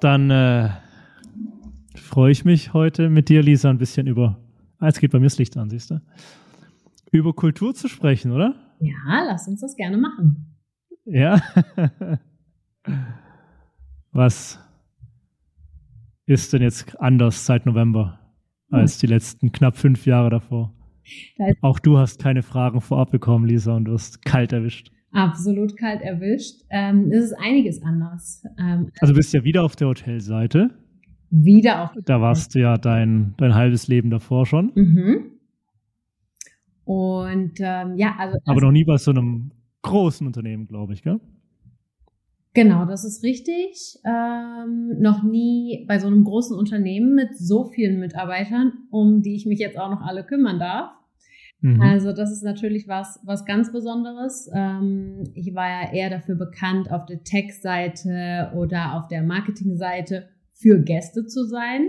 dann 0.00 0.30
äh, 0.30 0.70
freue 1.94 2.32
ich 2.32 2.44
mich 2.44 2.72
heute 2.72 3.08
mit 3.10 3.28
dir, 3.28 3.42
Lisa, 3.42 3.70
ein 3.70 3.78
bisschen 3.78 4.06
über. 4.06 4.38
Ah, 4.78 4.86
jetzt 4.86 5.00
geht 5.00 5.12
bei 5.12 5.18
mir 5.18 5.26
das 5.26 5.38
Licht 5.38 5.56
an, 5.56 5.70
siehst 5.70 5.90
du? 5.90 6.00
Über 7.12 7.32
Kultur 7.32 7.74
zu 7.74 7.88
sprechen, 7.88 8.32
oder? 8.32 8.54
Ja, 8.80 9.24
lass 9.26 9.46
uns 9.46 9.60
das 9.60 9.76
gerne 9.76 9.98
machen. 9.98 10.56
Ja. 11.04 11.42
Was 14.12 14.58
ist 16.26 16.52
denn 16.52 16.62
jetzt 16.62 16.98
anders 17.00 17.44
seit 17.46 17.66
November 17.66 18.18
als 18.70 18.98
die 18.98 19.06
letzten 19.06 19.52
knapp 19.52 19.76
fünf 19.76 20.06
Jahre 20.06 20.30
davor? 20.30 20.72
Auch 21.60 21.78
du 21.78 21.98
hast 21.98 22.20
keine 22.20 22.42
Fragen 22.42 22.80
vorab 22.80 23.10
bekommen, 23.10 23.46
Lisa, 23.46 23.74
und 23.74 23.86
du 23.86 23.92
hast 23.92 24.24
kalt 24.24 24.52
erwischt. 24.52 24.92
Absolut 25.12 25.76
kalt 25.76 26.02
erwischt. 26.02 26.62
Ähm, 26.70 27.10
es 27.10 27.24
ist 27.26 27.32
einiges 27.32 27.82
anders. 27.82 28.44
Ähm, 28.58 28.90
also 29.00 29.12
du 29.12 29.16
bist 29.16 29.32
ja 29.32 29.42
wieder 29.42 29.64
auf 29.64 29.74
der 29.76 29.88
Hotelseite. 29.88 30.70
Wieder 31.30 31.84
auf. 31.84 31.90
Da 32.04 32.20
warst 32.20 32.54
du 32.54 32.60
ja 32.60 32.76
dein, 32.76 33.34
dein 33.36 33.54
halbes 33.54 33.88
Leben 33.88 34.10
davor 34.10 34.46
schon. 34.46 34.72
Mhm. 34.74 35.30
Und 36.84 37.60
ähm, 37.60 37.96
ja, 37.96 38.16
also. 38.18 38.38
Aber 38.44 38.54
also, 38.54 38.66
noch 38.66 38.72
nie 38.72 38.84
bei 38.84 38.96
so 38.96 39.10
einem 39.10 39.52
großen 39.82 40.26
Unternehmen, 40.26 40.66
glaube 40.66 40.92
ich, 40.92 41.02
gell? 41.02 41.20
Genau, 42.52 42.84
das 42.84 43.04
ist 43.04 43.22
richtig. 43.22 43.98
Ähm, 44.04 44.96
noch 44.98 45.22
nie 45.22 45.84
bei 45.86 46.00
so 46.00 46.08
einem 46.08 46.24
großen 46.24 46.56
Unternehmen 46.56 47.14
mit 47.14 47.36
so 47.36 47.64
vielen 47.64 48.00
Mitarbeitern, 48.00 48.72
um 48.90 49.22
die 49.22 49.36
ich 49.36 49.46
mich 49.46 49.60
jetzt 49.60 49.78
auch 49.78 49.90
noch 49.90 50.02
alle 50.02 50.24
kümmern 50.24 50.58
darf. 50.58 50.90
Mhm. 51.60 51.80
Also 51.80 52.12
das 52.12 52.30
ist 52.32 52.42
natürlich 52.42 52.88
was, 52.88 53.20
was 53.24 53.44
ganz 53.44 53.70
Besonderes. 53.70 54.50
Ähm, 54.54 55.24
ich 55.34 55.54
war 55.54 55.68
ja 55.68 55.92
eher 55.92 56.10
dafür 56.10 56.36
bekannt, 56.36 56.90
auf 56.90 57.06
der 57.06 57.22
Tech-Seite 57.22 58.52
oder 58.54 58.94
auf 58.94 59.08
der 59.08 59.22
Marketing-Seite 59.22 60.28
für 60.52 60.80
Gäste 60.80 61.26
zu 61.26 61.44
sein. 61.44 61.88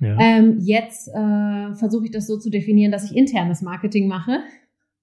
Ja. 0.00 0.18
Ähm, 0.20 0.58
jetzt 0.60 1.08
äh, 1.08 1.74
versuche 1.74 2.06
ich 2.06 2.10
das 2.10 2.26
so 2.26 2.38
zu 2.38 2.50
definieren, 2.50 2.92
dass 2.92 3.10
ich 3.10 3.16
internes 3.16 3.62
Marketing 3.62 4.08
mache. 4.08 4.40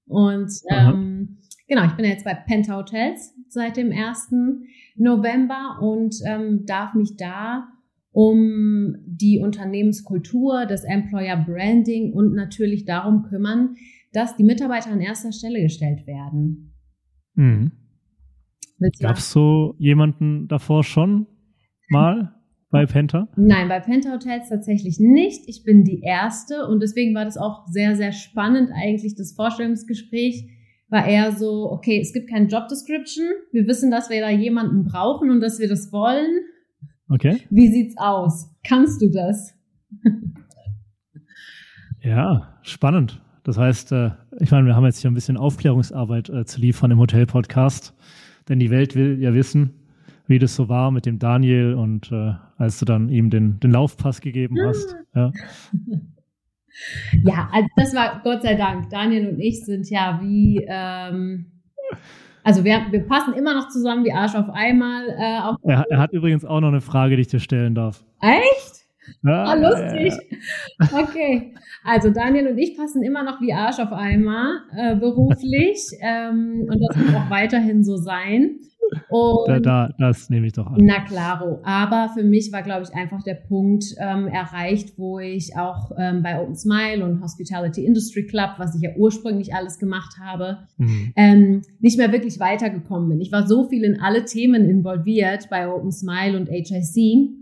Und 0.08 0.52
ähm, 0.70 1.38
genau, 1.68 1.86
ich 1.86 1.94
bin 1.94 2.06
jetzt 2.06 2.26
bei 2.26 2.34
Penta 2.34 2.78
Hotels 2.78 3.34
seit 3.48 3.78
dem 3.78 3.92
1. 3.92 4.34
November 4.96 5.80
und 5.82 6.16
ähm, 6.26 6.66
darf 6.66 6.94
mich 6.94 7.16
da 7.18 7.70
um 8.12 8.96
die 9.06 9.40
Unternehmenskultur, 9.40 10.66
das 10.66 10.84
Employer 10.84 11.38
Branding 11.38 12.14
und 12.14 12.34
natürlich 12.34 12.86
darum 12.86 13.24
kümmern, 13.24 13.76
dass 14.12 14.36
die 14.36 14.44
Mitarbeiter 14.44 14.92
an 14.92 15.02
erster 15.02 15.32
Stelle 15.32 15.62
gestellt 15.62 16.06
werden. 16.06 16.74
Mhm. 17.36 17.72
Gab 19.00 19.18
es 19.18 19.32
so 19.32 19.76
jemanden 19.78 20.48
davor 20.48 20.84
schon 20.84 21.28
mal 21.90 22.36
bei 22.72 22.86
Penta? 22.86 23.30
Nein, 23.38 23.70
bei 23.70 23.80
Penta 23.80 24.12
Hotels 24.12 24.50
tatsächlich 24.50 25.00
nicht. 25.00 25.48
Ich 25.48 25.64
bin 25.64 25.84
die 25.84 26.02
erste 26.02 26.68
und 26.68 26.82
deswegen 26.82 27.14
war 27.16 27.26
das 27.26 27.38
auch 27.38 27.68
sehr, 27.68 27.96
sehr 27.96 28.12
spannend 28.12 28.72
eigentlich. 28.74 29.16
Das 29.16 29.34
Vorstellungsgespräch 29.34 30.50
war 30.90 31.08
eher 31.08 31.32
so, 31.32 31.72
okay, 31.72 32.02
es 32.02 32.12
gibt 32.12 32.30
keine 32.30 32.48
Job 32.48 32.68
Description. 32.68 33.28
Wir 33.52 33.68
wissen, 33.68 33.92
dass 33.92 34.10
wir 34.10 34.20
da 34.20 34.30
jemanden 34.30 34.84
brauchen 34.84 35.30
und 35.30 35.40
dass 35.40 35.60
wir 35.60 35.70
das 35.70 35.94
wollen. 35.94 36.42
Okay. 37.12 37.42
Wie 37.50 37.68
sieht's 37.68 37.98
aus? 37.98 38.50
Kannst 38.64 39.02
du 39.02 39.10
das? 39.10 39.54
ja, 42.02 42.58
spannend. 42.62 43.22
Das 43.44 43.58
heißt, 43.58 43.92
äh, 43.92 44.12
ich 44.40 44.52
meine, 44.52 44.66
wir 44.66 44.78
haben 44.78 44.86
jetzt 44.86 45.00
hier 45.00 45.12
ein 45.12 45.14
bisschen 45.14 45.36
Aufklärungsarbeit 45.36 46.30
äh, 46.30 46.46
zu 46.46 46.62
liefern 46.62 46.90
im 46.90 47.00
Hotel-Podcast, 47.00 47.94
denn 48.48 48.60
die 48.60 48.70
Welt 48.70 48.96
will 48.96 49.22
ja 49.22 49.34
wissen, 49.34 49.74
wie 50.28 50.40
das 50.40 50.56
so 50.56 50.70
war 50.70 50.90
mit 50.92 51.06
dem 51.06 51.20
Daniel 51.20 51.74
und 51.74 52.14
äh, 52.14 52.32
als 52.56 52.80
du 52.80 52.86
dann 52.86 53.10
ihm 53.10 53.30
den, 53.30 53.60
den 53.60 53.72
Laufpass 53.72 54.22
gegeben 54.22 54.56
hast. 54.66 54.96
Ja. 55.14 55.34
ja, 57.26 57.50
also 57.52 57.68
das 57.76 57.94
war 57.94 58.22
Gott 58.24 58.44
sei 58.44 58.56
Dank. 58.56 58.90
Daniel 58.90 59.34
und 59.34 59.40
ich 59.42 59.66
sind 59.66 59.90
ja 59.90 60.22
wie 60.24 60.66
ähm, 60.66 61.52
also 62.44 62.64
wir, 62.64 62.86
wir 62.90 63.06
passen 63.06 63.34
immer 63.34 63.54
noch 63.54 63.70
zusammen 63.70 64.06
wie 64.06 64.12
Arsch 64.12 64.36
auf 64.36 64.50
einmal. 64.50 65.08
Äh, 65.10 65.40
auf 65.42 65.58
er, 65.64 65.86
er, 65.90 66.00
hat 66.00 66.12
übrigens 66.14 66.46
auch 66.46 66.60
noch 66.60 66.70
eine 66.70 66.82
Frage, 66.82 67.16
die 67.16 67.22
ich 67.22 67.28
dir 67.28 67.40
stellen 67.40 67.76
darf. 67.76 68.04
Echt? 68.22 68.82
Ja, 69.24 69.44
ah, 69.44 69.54
lustig. 69.54 70.14
Ja, 70.30 70.88
ja. 70.92 71.00
Okay. 71.04 71.54
Also 71.84 72.12
Daniel 72.12 72.48
und 72.48 72.58
ich 72.58 72.78
passen 72.78 73.04
immer 73.04 73.24
noch 73.24 73.42
wie 73.42 73.54
Arsch 73.54 73.80
auf 73.80 73.92
einmal 73.92 74.62
äh, 74.76 74.96
beruflich 74.96 75.80
ähm, 76.02 76.68
und 76.70 76.80
das 76.80 77.00
wird 77.00 77.16
auch 77.16 77.30
weiterhin 77.30 77.84
so 77.84 77.98
sein. 77.98 78.60
Und, 79.10 79.48
da, 79.48 79.60
da, 79.60 79.94
das 79.98 80.30
nehme 80.30 80.48
ich 80.48 80.54
doch 80.54 80.68
an. 80.68 80.78
Na 80.82 81.00
klaro. 81.02 81.60
Aber 81.64 82.10
für 82.14 82.24
mich 82.24 82.52
war, 82.52 82.62
glaube 82.62 82.84
ich, 82.84 82.94
einfach 82.94 83.24
der 83.24 83.36
Punkt 83.36 83.86
ähm, 83.98 84.28
erreicht, 84.28 84.98
wo 84.98 85.20
ich 85.20 85.58
auch 85.58 85.92
ähm, 85.98 86.24
bei 86.24 86.40
Open 86.40 86.56
Smile 86.56 87.06
und 87.06 87.22
Hospitality 87.22 87.86
Industry 87.86 88.26
Club, 88.26 88.52
was 88.58 88.76
ich 88.76 88.82
ja 88.82 88.92
ursprünglich 88.96 89.54
alles 89.54 89.80
gemacht 89.80 90.18
habe, 90.22 90.60
mhm. 90.78 91.14
ähm, 91.16 91.62
nicht 91.80 91.98
mehr 91.98 92.12
wirklich 92.12 92.40
weitergekommen 92.40 93.10
bin. 93.10 93.22
Ich 93.22 93.32
war 93.32 93.48
so 93.48 93.68
viel 93.68 93.84
in 93.84 94.00
alle 94.00 94.26
Themen 94.26 94.70
involviert 94.70 95.50
bei 95.50 95.70
Open 95.70 95.92
Smile 95.92 96.38
und 96.38 96.50
HIC, 96.50 97.41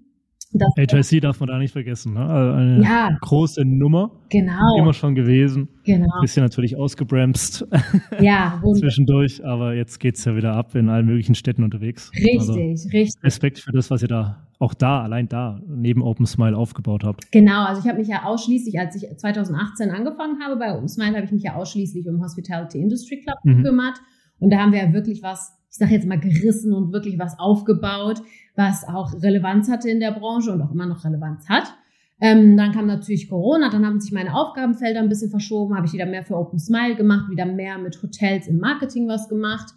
das 0.51 1.09
HIC 1.09 1.21
darf 1.21 1.39
man 1.39 1.47
da 1.47 1.59
nicht 1.59 1.73
vergessen, 1.73 2.13
ne? 2.13 2.25
Also 2.25 2.53
eine 2.53 2.83
ja, 2.83 3.09
große 3.21 3.63
Nummer. 3.65 4.11
Genau. 4.29 4.77
Immer 4.79 4.93
schon 4.93 5.13
gewesen. 5.13 5.69
Genau. 5.85 6.07
Bisschen 6.21 6.43
natürlich 6.43 6.75
ausgebremst. 6.75 7.67
Ja, 8.19 8.61
zwischendurch, 8.77 9.45
aber 9.45 9.75
jetzt 9.75 9.99
geht 9.99 10.17
es 10.17 10.25
ja 10.25 10.35
wieder 10.35 10.53
ab 10.53 10.75
in 10.75 10.89
allen 10.89 11.05
möglichen 11.05 11.35
Städten 11.35 11.63
unterwegs. 11.63 12.11
Richtig, 12.13 12.39
also 12.39 12.53
richtig. 12.53 13.23
Respekt 13.23 13.59
für 13.59 13.71
das, 13.71 13.89
was 13.89 14.01
ihr 14.01 14.07
da, 14.07 14.47
auch 14.59 14.73
da, 14.73 15.03
allein 15.03 15.27
da, 15.29 15.61
neben 15.67 16.01
Open 16.01 16.25
Smile 16.25 16.57
aufgebaut 16.57 17.03
habt. 17.03 17.31
Genau, 17.31 17.65
also 17.65 17.81
ich 17.81 17.87
habe 17.87 17.99
mich 17.99 18.07
ja 18.07 18.23
ausschließlich, 18.23 18.79
als 18.79 18.95
ich 18.95 19.07
2018 19.17 19.91
angefangen 19.91 20.41
habe 20.43 20.57
bei 20.57 20.75
Open 20.75 20.89
Smile, 20.89 21.15
habe 21.15 21.25
ich 21.25 21.31
mich 21.31 21.43
ja 21.43 21.55
ausschließlich 21.55 22.07
um 22.07 22.21
Hospitality 22.21 22.79
Industry 22.79 23.21
Club 23.21 23.37
mhm. 23.43 23.57
gekümmert. 23.57 23.99
Und 24.39 24.51
da 24.51 24.57
haben 24.57 24.71
wir 24.71 24.79
ja 24.79 24.93
wirklich 24.93 25.23
was, 25.23 25.53
ich 25.69 25.77
sage 25.77 25.93
jetzt 25.93 26.07
mal, 26.07 26.19
gerissen 26.19 26.73
und 26.73 26.91
wirklich 26.91 27.19
was 27.19 27.39
aufgebaut 27.39 28.21
was 28.55 28.87
auch 28.87 29.13
Relevanz 29.21 29.69
hatte 29.69 29.89
in 29.89 29.99
der 29.99 30.11
Branche 30.11 30.51
und 30.51 30.61
auch 30.61 30.71
immer 30.71 30.85
noch 30.85 31.03
Relevanz 31.03 31.47
hat. 31.49 31.73
Ähm, 32.21 32.57
dann 32.57 32.73
kam 32.73 32.85
natürlich 32.87 33.29
Corona, 33.29 33.69
dann 33.69 33.85
haben 33.85 34.01
sich 34.01 34.11
meine 34.11 34.35
Aufgabenfelder 34.35 34.99
ein 34.99 35.07
bisschen 35.07 35.29
verschoben, 35.29 35.75
habe 35.75 35.87
ich 35.87 35.93
wieder 35.93 36.05
mehr 36.05 36.23
für 36.23 36.35
Open 36.35 36.59
Smile 36.59 36.95
gemacht, 36.95 37.29
wieder 37.29 37.45
mehr 37.45 37.77
mit 37.77 38.01
Hotels 38.03 38.47
im 38.47 38.57
Marketing 38.57 39.07
was 39.07 39.29
gemacht. 39.29 39.73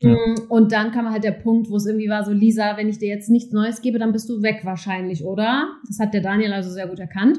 Ja. 0.00 0.12
Mm, 0.12 0.34
und 0.48 0.72
dann 0.72 0.92
kam 0.92 1.10
halt 1.10 1.24
der 1.24 1.32
Punkt, 1.32 1.70
wo 1.70 1.76
es 1.76 1.86
irgendwie 1.86 2.08
war 2.08 2.24
so, 2.24 2.32
Lisa, 2.32 2.76
wenn 2.78 2.88
ich 2.88 2.98
dir 2.98 3.08
jetzt 3.08 3.28
nichts 3.28 3.52
Neues 3.52 3.82
gebe, 3.82 3.98
dann 3.98 4.12
bist 4.12 4.30
du 4.30 4.42
weg 4.42 4.60
wahrscheinlich, 4.64 5.24
oder? 5.24 5.68
Das 5.86 5.98
hat 5.98 6.14
der 6.14 6.22
Daniel 6.22 6.54
also 6.54 6.70
sehr 6.70 6.86
gut 6.86 6.98
erkannt. 6.98 7.38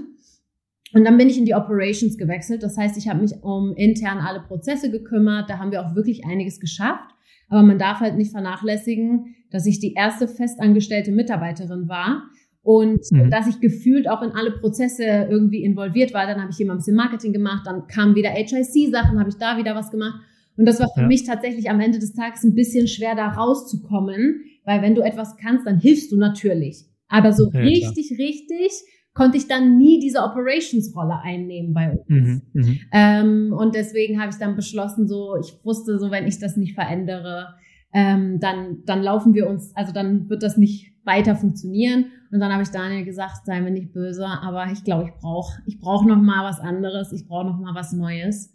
Und 0.94 1.03
dann 1.03 1.18
bin 1.18 1.28
ich 1.28 1.38
in 1.38 1.46
die 1.46 1.56
Operations 1.56 2.18
gewechselt. 2.18 2.63
Das 2.63 2.78
heißt, 2.78 2.97
ich 2.97 3.09
habe 3.09 3.22
mich 3.22 3.44
um 3.44 3.75
intern 3.75 4.19
alle 4.19 4.40
Prozesse 4.40 4.92
gekümmert. 4.92 5.50
Da 5.50 5.57
haben 5.57 5.72
wir 5.72 5.86
auch 5.86 5.96
wirklich 5.96 6.25
einiges 6.25 6.59
geschafft. 6.59 7.12
Aber 7.50 7.63
man 7.63 7.78
darf 7.78 8.00
halt 8.00 8.16
nicht 8.16 8.31
vernachlässigen, 8.31 9.34
dass 9.55 9.66
ich 9.66 9.79
die 9.79 9.93
erste 9.93 10.27
festangestellte 10.27 11.13
Mitarbeiterin 11.13 11.88
war 11.88 12.23
und 12.61 13.09
mhm. 13.09 13.29
dass 13.29 13.47
ich 13.47 13.61
gefühlt 13.61 14.09
auch 14.09 14.21
in 14.21 14.31
alle 14.31 14.51
Prozesse 14.51 15.27
irgendwie 15.29 15.63
involviert 15.63 16.13
war. 16.13 16.27
Dann 16.27 16.41
habe 16.41 16.51
ich 16.51 16.59
immer 16.59 16.73
ein 16.73 16.79
bisschen 16.79 16.97
Marketing 16.97 17.31
gemacht, 17.31 17.65
dann 17.65 17.88
kamen 17.88 18.15
wieder 18.15 18.31
HIC-Sachen, 18.31 19.17
habe 19.17 19.29
ich 19.29 19.38
da 19.38 19.57
wieder 19.57 19.73
was 19.73 19.91
gemacht. 19.91 20.19
Und 20.57 20.65
das 20.65 20.81
war 20.81 20.89
für 20.94 21.01
ja. 21.01 21.07
mich 21.07 21.23
tatsächlich 21.23 21.69
am 21.69 21.79
Ende 21.79 21.99
des 21.99 22.13
Tages 22.13 22.44
ein 22.44 22.53
bisschen 22.53 22.89
schwer, 22.89 23.15
da 23.15 23.29
rauszukommen, 23.29 24.41
weil 24.65 24.81
wenn 24.81 24.94
du 24.94 25.01
etwas 25.01 25.38
kannst, 25.38 25.65
dann 25.65 25.79
hilfst 25.79 26.11
du 26.11 26.17
natürlich. 26.17 26.83
Aber 27.07 27.31
so 27.31 27.49
ja, 27.53 27.61
richtig, 27.61 28.09
klar. 28.09 28.27
richtig 28.27 28.71
konnte 29.13 29.38
ich 29.38 29.47
dann 29.47 29.77
nie 29.77 30.01
diese 30.01 30.19
Operations-Rolle 30.19 31.21
einnehmen 31.23 31.73
bei 31.73 31.91
uns. 31.91 32.03
Mhm, 32.09 32.41
mhm, 32.51 32.79
ähm, 32.91 33.55
und 33.57 33.73
deswegen 33.73 34.19
habe 34.19 34.31
ich 34.31 34.38
dann 34.38 34.57
beschlossen, 34.57 35.07
so, 35.07 35.38
ich 35.39 35.53
wusste 35.63 35.97
so, 35.97 36.12
wenn 36.12 36.27
ich 36.27 36.39
das 36.39 36.57
nicht 36.57 36.74
verändere, 36.74 37.56
ähm, 37.95 38.42
dann, 38.42 38.83
dann 38.86 39.01
laufen 39.01 39.33
wir 39.33 39.50
uns, 39.50 39.74
also 39.74 39.94
dann 39.94 40.30
wird 40.30 40.44
das 40.44 40.57
nicht 40.57 40.92
weiter 41.06 41.33
funktionieren. 41.33 42.07
Und 42.30 42.42
dann 42.42 42.51
habe 42.51 42.62
ich 42.62 42.69
Daniel 42.69 43.06
gesagt, 43.06 43.45
sei 43.45 43.62
mir 43.62 43.71
nicht 43.71 43.94
böse, 43.94 44.27
aber 44.27 44.69
ich 44.69 44.83
glaube, 44.83 45.06
ich 45.06 45.13
brauche 45.21 45.62
ich 45.65 45.80
brauch 45.80 46.03
noch 46.03 46.21
mal 46.21 46.44
was 46.44 46.59
anderes, 46.59 47.13
ich 47.13 47.25
brauche 47.25 47.45
noch 47.45 47.57
mal 47.57 47.74
was 47.74 47.94
Neues. 47.94 48.53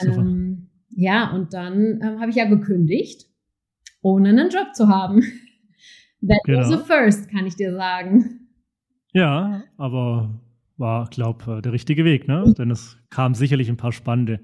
Ähm, 0.00 0.66
ja, 0.90 1.30
und 1.30 1.54
dann 1.54 2.00
ähm, 2.02 2.20
habe 2.20 2.30
ich 2.30 2.36
ja 2.36 2.46
gekündigt, 2.46 3.28
ohne 4.00 4.30
einen 4.30 4.50
Job 4.50 4.74
zu 4.74 4.88
haben. 4.88 5.22
That 6.26 6.40
genau. 6.44 6.58
was 6.58 6.70
the 6.70 6.78
first, 6.78 7.30
kann 7.30 7.46
ich 7.46 7.54
dir 7.54 7.72
sagen. 7.76 8.48
Ja, 9.12 9.62
aber 9.76 10.40
war, 10.78 11.08
glaube 11.10 11.44
ich, 11.58 11.62
der 11.62 11.72
richtige 11.72 12.04
Weg, 12.04 12.26
ne? 12.26 12.52
Denn 12.58 12.72
es 12.72 12.98
kamen 13.08 13.36
sicherlich 13.36 13.68
ein 13.68 13.76
paar 13.76 13.92
spannende 13.92 14.40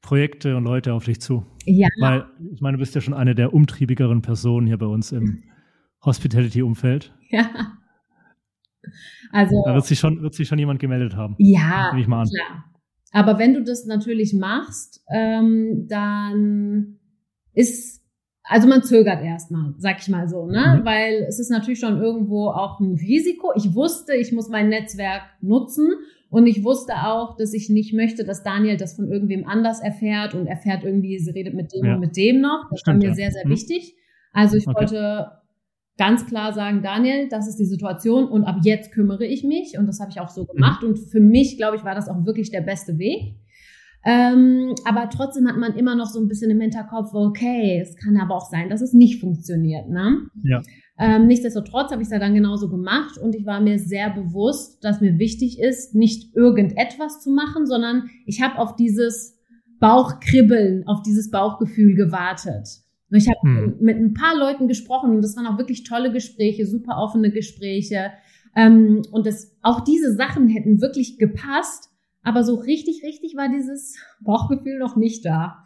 Projekte 0.00 0.56
und 0.56 0.64
Leute 0.64 0.94
auf 0.94 1.04
dich 1.04 1.20
zu. 1.20 1.44
Ja. 1.64 1.88
Weil, 2.00 2.26
ich 2.52 2.60
meine, 2.60 2.76
du 2.76 2.80
bist 2.80 2.94
ja 2.94 3.00
schon 3.00 3.14
eine 3.14 3.34
der 3.34 3.52
umtriebigeren 3.52 4.22
Personen 4.22 4.66
hier 4.66 4.78
bei 4.78 4.86
uns 4.86 5.12
im 5.12 5.42
Hospitality-Umfeld. 6.04 7.14
Ja. 7.30 7.78
Also. 9.32 9.62
Da 9.66 9.74
wird 9.74 9.84
sich 9.84 9.98
schon, 9.98 10.22
wird 10.22 10.34
sich 10.34 10.48
schon 10.48 10.58
jemand 10.58 10.80
gemeldet 10.80 11.14
haben. 11.16 11.34
Ja. 11.38 11.88
Nehme 11.90 12.00
ich 12.00 12.08
mal 12.08 12.22
an. 12.22 12.28
Klar. 12.28 12.64
Aber 13.12 13.38
wenn 13.38 13.54
du 13.54 13.62
das 13.62 13.86
natürlich 13.86 14.34
machst, 14.34 15.02
ähm, 15.12 15.86
dann 15.88 16.98
ist 17.52 17.98
also 18.48 18.66
man 18.66 18.82
zögert 18.82 19.22
erstmal, 19.22 19.74
sag 19.76 20.00
ich 20.00 20.08
mal 20.08 20.26
so, 20.26 20.46
ne? 20.46 20.78
Mhm. 20.80 20.84
Weil 20.86 21.26
es 21.28 21.38
ist 21.38 21.50
natürlich 21.50 21.80
schon 21.80 22.00
irgendwo 22.00 22.48
auch 22.48 22.80
ein 22.80 22.94
Risiko. 22.94 23.52
Ich 23.54 23.74
wusste, 23.74 24.14
ich 24.14 24.32
muss 24.32 24.48
mein 24.48 24.70
Netzwerk 24.70 25.22
nutzen 25.42 25.92
und 26.30 26.46
ich 26.46 26.62
wusste 26.62 26.92
auch, 27.06 27.36
dass 27.36 27.54
ich 27.54 27.70
nicht 27.70 27.94
möchte, 27.94 28.24
dass 28.24 28.42
Daniel 28.42 28.76
das 28.76 28.94
von 28.94 29.10
irgendwem 29.10 29.46
anders 29.46 29.80
erfährt 29.80 30.34
und 30.34 30.46
erfährt 30.46 30.84
irgendwie, 30.84 31.18
sie 31.18 31.30
redet 31.30 31.54
mit 31.54 31.72
dem 31.72 31.86
ja. 31.86 31.94
und 31.94 32.00
mit 32.00 32.16
dem 32.16 32.40
noch. 32.40 32.66
Das 32.70 32.80
Stimmt, 32.80 33.02
war 33.02 33.02
mir 33.02 33.08
ja. 33.08 33.14
sehr, 33.14 33.30
sehr 33.32 33.46
mhm. 33.46 33.50
wichtig. 33.50 33.94
Also 34.32 34.56
ich 34.56 34.68
okay. 34.68 34.78
wollte 34.78 35.30
ganz 35.96 36.26
klar 36.26 36.52
sagen, 36.52 36.82
Daniel, 36.82 37.28
das 37.28 37.48
ist 37.48 37.58
die 37.58 37.64
Situation 37.64 38.28
und 38.28 38.44
ab 38.44 38.56
jetzt 38.62 38.92
kümmere 38.92 39.24
ich 39.24 39.42
mich. 39.42 39.78
Und 39.78 39.86
das 39.86 40.00
habe 40.00 40.10
ich 40.10 40.20
auch 40.20 40.28
so 40.28 40.42
mhm. 40.42 40.46
gemacht. 40.48 40.82
Mhm. 40.82 40.90
Und 40.90 40.98
für 40.98 41.20
mich, 41.20 41.56
glaube 41.56 41.76
ich, 41.76 41.84
war 41.84 41.94
das 41.94 42.08
auch 42.08 42.26
wirklich 42.26 42.50
der 42.50 42.60
beste 42.60 42.98
Weg. 42.98 43.34
Ähm, 44.04 44.74
aber 44.84 45.10
trotzdem 45.10 45.48
hat 45.48 45.56
man 45.56 45.74
immer 45.76 45.94
noch 45.94 46.06
so 46.06 46.20
ein 46.20 46.28
bisschen 46.28 46.50
im 46.50 46.60
Hinterkopf, 46.60 47.12
okay, 47.12 47.80
es 47.82 47.96
kann 47.96 48.16
aber 48.16 48.36
auch 48.36 48.48
sein, 48.48 48.70
dass 48.70 48.80
es 48.80 48.92
nicht 48.92 49.20
funktioniert. 49.20 49.88
Ne? 49.88 50.28
Ja. 50.44 50.62
Ähm, 50.98 51.26
nichtsdestotrotz 51.26 51.92
habe 51.92 52.02
ich 52.02 52.08
es 52.08 52.12
ja 52.12 52.18
dann 52.18 52.34
genauso 52.34 52.68
gemacht 52.68 53.18
und 53.18 53.34
ich 53.34 53.46
war 53.46 53.60
mir 53.60 53.78
sehr 53.78 54.10
bewusst, 54.10 54.82
dass 54.84 55.00
mir 55.00 55.18
wichtig 55.18 55.60
ist, 55.60 55.94
nicht 55.94 56.34
irgendetwas 56.34 57.22
zu 57.22 57.30
machen, 57.30 57.66
sondern 57.66 58.10
ich 58.26 58.42
habe 58.42 58.58
auf 58.58 58.76
dieses 58.76 59.38
Bauchkribbeln, 59.78 60.86
auf 60.88 61.02
dieses 61.02 61.30
Bauchgefühl 61.30 61.94
gewartet. 61.94 62.66
Und 63.10 63.16
ich 63.16 63.28
habe 63.28 63.38
hm. 63.42 63.76
mit 63.80 63.96
ein 63.96 64.12
paar 64.12 64.36
Leuten 64.36 64.68
gesprochen 64.68 65.14
und 65.14 65.22
das 65.22 65.36
waren 65.36 65.46
auch 65.46 65.58
wirklich 65.58 65.84
tolle 65.84 66.12
Gespräche, 66.12 66.66
super 66.66 66.98
offene 66.98 67.30
Gespräche. 67.30 68.10
Ähm, 68.56 69.02
und 69.12 69.26
das, 69.26 69.56
auch 69.62 69.80
diese 69.80 70.14
Sachen 70.14 70.48
hätten 70.48 70.80
wirklich 70.80 71.16
gepasst, 71.16 71.90
aber 72.28 72.44
so 72.44 72.56
richtig, 72.56 73.02
richtig 73.02 73.34
war 73.36 73.48
dieses 73.48 73.96
Bauchgefühl 74.20 74.78
noch 74.78 74.96
nicht 74.96 75.24
da. 75.24 75.64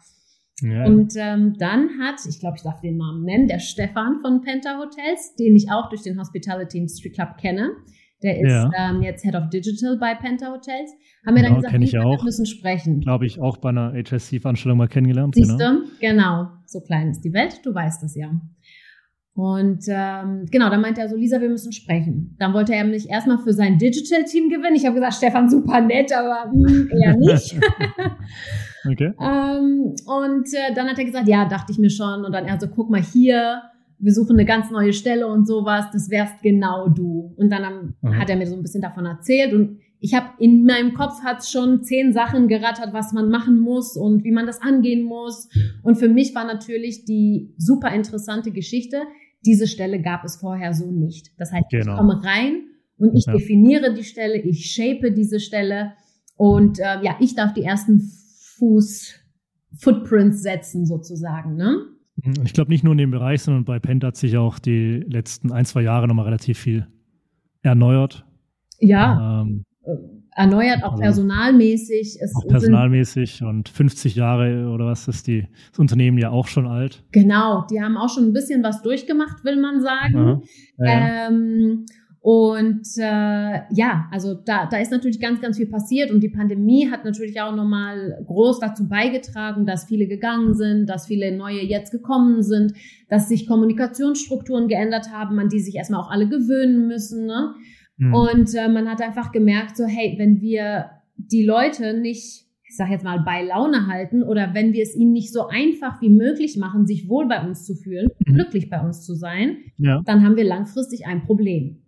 Ja. 0.61 0.85
Und 0.85 1.13
ähm, 1.17 1.55
dann 1.59 1.89
hat, 1.99 2.21
ich 2.27 2.39
glaube, 2.39 2.55
ich 2.57 2.63
darf 2.63 2.79
den 2.79 2.97
Namen 2.97 3.23
nennen, 3.23 3.47
der 3.47 3.59
Stefan 3.59 4.19
von 4.21 4.41
Penta 4.41 4.77
Hotels, 4.77 5.35
den 5.35 5.55
ich 5.55 5.69
auch 5.69 5.89
durch 5.89 6.03
den 6.03 6.17
Hospitality 6.17 6.77
Industry 6.77 7.09
Club 7.11 7.37
kenne. 7.37 7.71
Der 8.21 8.39
ist 8.39 8.49
ja. 8.49 8.71
ähm, 8.77 9.01
jetzt 9.01 9.23
Head 9.23 9.35
of 9.35 9.49
Digital 9.49 9.97
bei 9.97 10.15
Penta 10.15 10.53
Hotels. 10.53 10.91
Haben 11.25 11.35
wir 11.35 11.43
genau, 11.43 11.61
dann 11.61 11.81
gesagt, 11.81 12.05
wir 12.05 12.23
müssen 12.23 12.45
sprechen. 12.45 13.01
Glaube 13.01 13.25
ich 13.25 13.41
auch 13.41 13.57
bei 13.57 13.69
einer 13.69 13.93
HSC-Veranstaltung 13.93 14.77
mal 14.77 14.87
kennengelernt. 14.87 15.35
Siehst 15.35 15.57
genau. 15.57 15.81
du? 15.81 15.87
Genau. 15.99 16.47
So 16.65 16.79
klein 16.79 17.09
ist 17.09 17.21
die 17.21 17.33
Welt, 17.33 17.59
du 17.65 17.75
weißt 17.75 18.03
es 18.03 18.15
ja. 18.15 18.31
Und 19.35 19.85
ähm, 19.87 20.45
genau, 20.51 20.69
dann 20.69 20.81
meinte 20.81 21.01
er 21.01 21.09
so, 21.09 21.15
Lisa, 21.15 21.41
wir 21.41 21.49
müssen 21.49 21.71
sprechen. 21.71 22.35
Dann 22.37 22.53
wollte 22.53 22.75
er 22.75 22.83
mich 22.83 23.09
erstmal 23.09 23.39
für 23.39 23.51
sein 23.53 23.79
Digital-Team 23.79 24.49
gewinnen. 24.49 24.75
Ich 24.75 24.85
habe 24.85 24.93
gesagt, 24.93 25.15
Stefan, 25.15 25.49
super 25.49 25.81
nett, 25.81 26.13
aber 26.15 26.51
mh, 26.53 26.69
hm, 26.69 26.89
eher 27.01 27.17
nicht. 27.17 27.55
okay. 28.91 29.13
ähm, 29.19 29.95
und 30.05 30.47
äh, 30.53 30.73
dann 30.75 30.87
hat 30.87 30.99
er 30.99 31.05
gesagt, 31.05 31.27
ja, 31.27 31.45
dachte 31.45 31.71
ich 31.71 31.79
mir 31.79 31.89
schon. 31.89 32.25
Und 32.25 32.31
dann 32.31 32.45
er 32.45 32.59
so, 32.59 32.67
guck 32.67 32.91
mal 32.91 33.01
hier, 33.01 33.63
wir 33.97 34.13
suchen 34.13 34.37
eine 34.37 34.45
ganz 34.45 34.69
neue 34.69 34.93
Stelle 34.93 35.25
und 35.27 35.47
sowas, 35.47 35.85
das 35.91 36.11
wärst 36.11 36.43
genau 36.43 36.89
du. 36.89 37.33
Und 37.35 37.49
dann 37.49 37.95
mhm. 38.01 38.19
hat 38.19 38.29
er 38.29 38.35
mir 38.35 38.45
so 38.45 38.55
ein 38.55 38.61
bisschen 38.61 38.81
davon 38.81 39.05
erzählt 39.05 39.53
und 39.53 39.79
ich 40.03 40.13
habe 40.13 40.31
in 40.37 40.65
meinem 40.65 40.93
Kopf 40.93 41.23
hat's 41.23 41.49
schon 41.49 41.81
zehn 41.81 42.11
Sachen 42.11 42.49
gerattert, 42.49 42.89
was 42.91 43.13
man 43.13 43.29
machen 43.29 43.57
muss 43.57 43.95
und 43.95 44.25
wie 44.25 44.33
man 44.33 44.45
das 44.45 44.61
angehen 44.61 45.01
muss. 45.01 45.47
Und 45.81 45.95
für 45.95 46.09
mich 46.09 46.35
war 46.35 46.43
natürlich 46.43 47.05
die 47.05 47.53
super 47.57 47.89
interessante 47.93 48.51
Geschichte, 48.51 49.03
diese 49.45 49.67
Stelle 49.67 50.01
gab 50.01 50.23
es 50.23 50.37
vorher 50.37 50.73
so 50.73 50.91
nicht. 50.91 51.31
Das 51.37 51.51
heißt, 51.51 51.69
genau. 51.69 51.93
ich 51.93 51.97
komme 51.97 52.23
rein 52.23 52.63
und 52.97 53.15
ich 53.15 53.25
ja. 53.25 53.33
definiere 53.33 53.93
die 53.93 54.03
Stelle, 54.03 54.37
ich 54.37 54.71
shape 54.71 55.11
diese 55.11 55.39
Stelle 55.39 55.93
und 56.35 56.79
äh, 56.79 57.01
ja, 57.03 57.17
ich 57.19 57.35
darf 57.35 57.53
die 57.53 57.63
ersten 57.63 58.01
Fuß 58.57 59.19
Footprints 59.75 60.41
setzen 60.41 60.85
sozusagen. 60.85 61.55
Ne? 61.55 61.77
Ich 62.43 62.53
glaube 62.53 62.71
nicht 62.71 62.83
nur 62.83 62.93
in 62.93 62.99
dem 62.99 63.11
Bereich, 63.11 63.41
sondern 63.41 63.65
bei 63.65 63.79
Pent 63.79 64.03
hat 64.03 64.15
sich 64.15 64.37
auch 64.37 64.59
die 64.59 65.03
letzten 65.07 65.51
ein, 65.51 65.65
zwei 65.65 65.81
Jahre 65.81 66.07
nochmal 66.07 66.25
relativ 66.25 66.59
viel 66.59 66.87
erneuert. 67.63 68.25
Ja. 68.79 69.41
Ähm, 69.41 69.65
äh, 69.83 69.91
erneuert, 70.35 70.83
auch 70.83 70.93
also 70.93 71.01
personalmäßig. 71.01 72.17
Es 72.21 72.35
auch 72.35 72.47
personalmäßig 72.47 73.43
und 73.43 73.69
50 73.69 74.15
Jahre 74.15 74.69
oder 74.69 74.87
was 74.87 75.07
ist 75.07 75.27
die, 75.27 75.47
das 75.71 75.79
Unternehmen 75.79 76.17
ja 76.17 76.29
auch 76.29 76.47
schon 76.47 76.67
alt. 76.67 77.03
Genau, 77.11 77.65
die 77.69 77.81
haben 77.81 77.97
auch 77.97 78.09
schon 78.09 78.25
ein 78.25 78.33
bisschen 78.33 78.63
was 78.63 78.81
durchgemacht, 78.81 79.43
will 79.43 79.59
man 79.59 79.81
sagen. 79.81 80.43
Ja, 80.77 80.85
ja. 80.85 81.27
Ähm, 81.27 81.85
und 82.23 82.87
äh, 82.99 83.61
ja, 83.73 84.07
also 84.09 84.33
da, 84.33 84.65
da 84.65 84.77
ist 84.77 84.91
natürlich 84.93 85.19
ganz, 85.19 85.41
ganz 85.41 85.57
viel 85.57 85.65
passiert 85.65 86.09
und 86.09 86.21
die 86.21 86.29
Pandemie 86.29 86.89
hat 86.89 87.03
natürlich 87.03 87.41
auch 87.41 87.53
nochmal 87.53 88.17
groß 88.25 88.61
dazu 88.61 88.87
beigetragen, 88.87 89.65
dass 89.65 89.83
viele 89.83 90.07
gegangen 90.07 90.53
sind, 90.53 90.85
dass 90.85 91.07
viele 91.07 91.35
neue 91.35 91.61
jetzt 91.61 91.91
gekommen 91.91 92.41
sind, 92.41 92.75
dass 93.09 93.27
sich 93.27 93.45
Kommunikationsstrukturen 93.45 94.69
geändert 94.69 95.11
haben, 95.11 95.37
an 95.37 95.49
die 95.49 95.59
sich 95.59 95.75
erstmal 95.75 95.99
auch 95.99 96.09
alle 96.09 96.29
gewöhnen 96.29 96.87
müssen. 96.87 97.25
Ne? 97.25 97.55
Mhm. 97.97 98.13
Und 98.13 98.55
äh, 98.55 98.67
man 98.67 98.89
hat 98.89 99.01
einfach 99.01 99.31
gemerkt, 99.31 99.77
so 99.77 99.85
hey, 99.85 100.15
wenn 100.17 100.41
wir 100.41 100.89
die 101.15 101.45
Leute 101.45 101.99
nicht, 101.99 102.45
ich 102.67 102.77
sag 102.77 102.89
jetzt 102.89 103.03
mal, 103.03 103.19
bei 103.19 103.43
Laune 103.43 103.87
halten 103.87 104.23
oder 104.23 104.53
wenn 104.53 104.73
wir 104.73 104.83
es 104.83 104.95
ihnen 104.95 105.11
nicht 105.11 105.31
so 105.31 105.47
einfach 105.47 106.01
wie 106.01 106.09
möglich 106.09 106.57
machen, 106.57 106.85
sich 106.85 107.07
wohl 107.07 107.27
bei 107.27 107.45
uns 107.45 107.65
zu 107.65 107.75
fühlen, 107.75 108.09
mhm. 108.25 108.33
glücklich 108.33 108.69
bei 108.69 108.81
uns 108.81 109.05
zu 109.05 109.13
sein, 109.13 109.57
ja. 109.77 110.01
dann 110.05 110.23
haben 110.23 110.35
wir 110.35 110.43
langfristig 110.43 111.05
ein 111.05 111.23
Problem. 111.23 111.83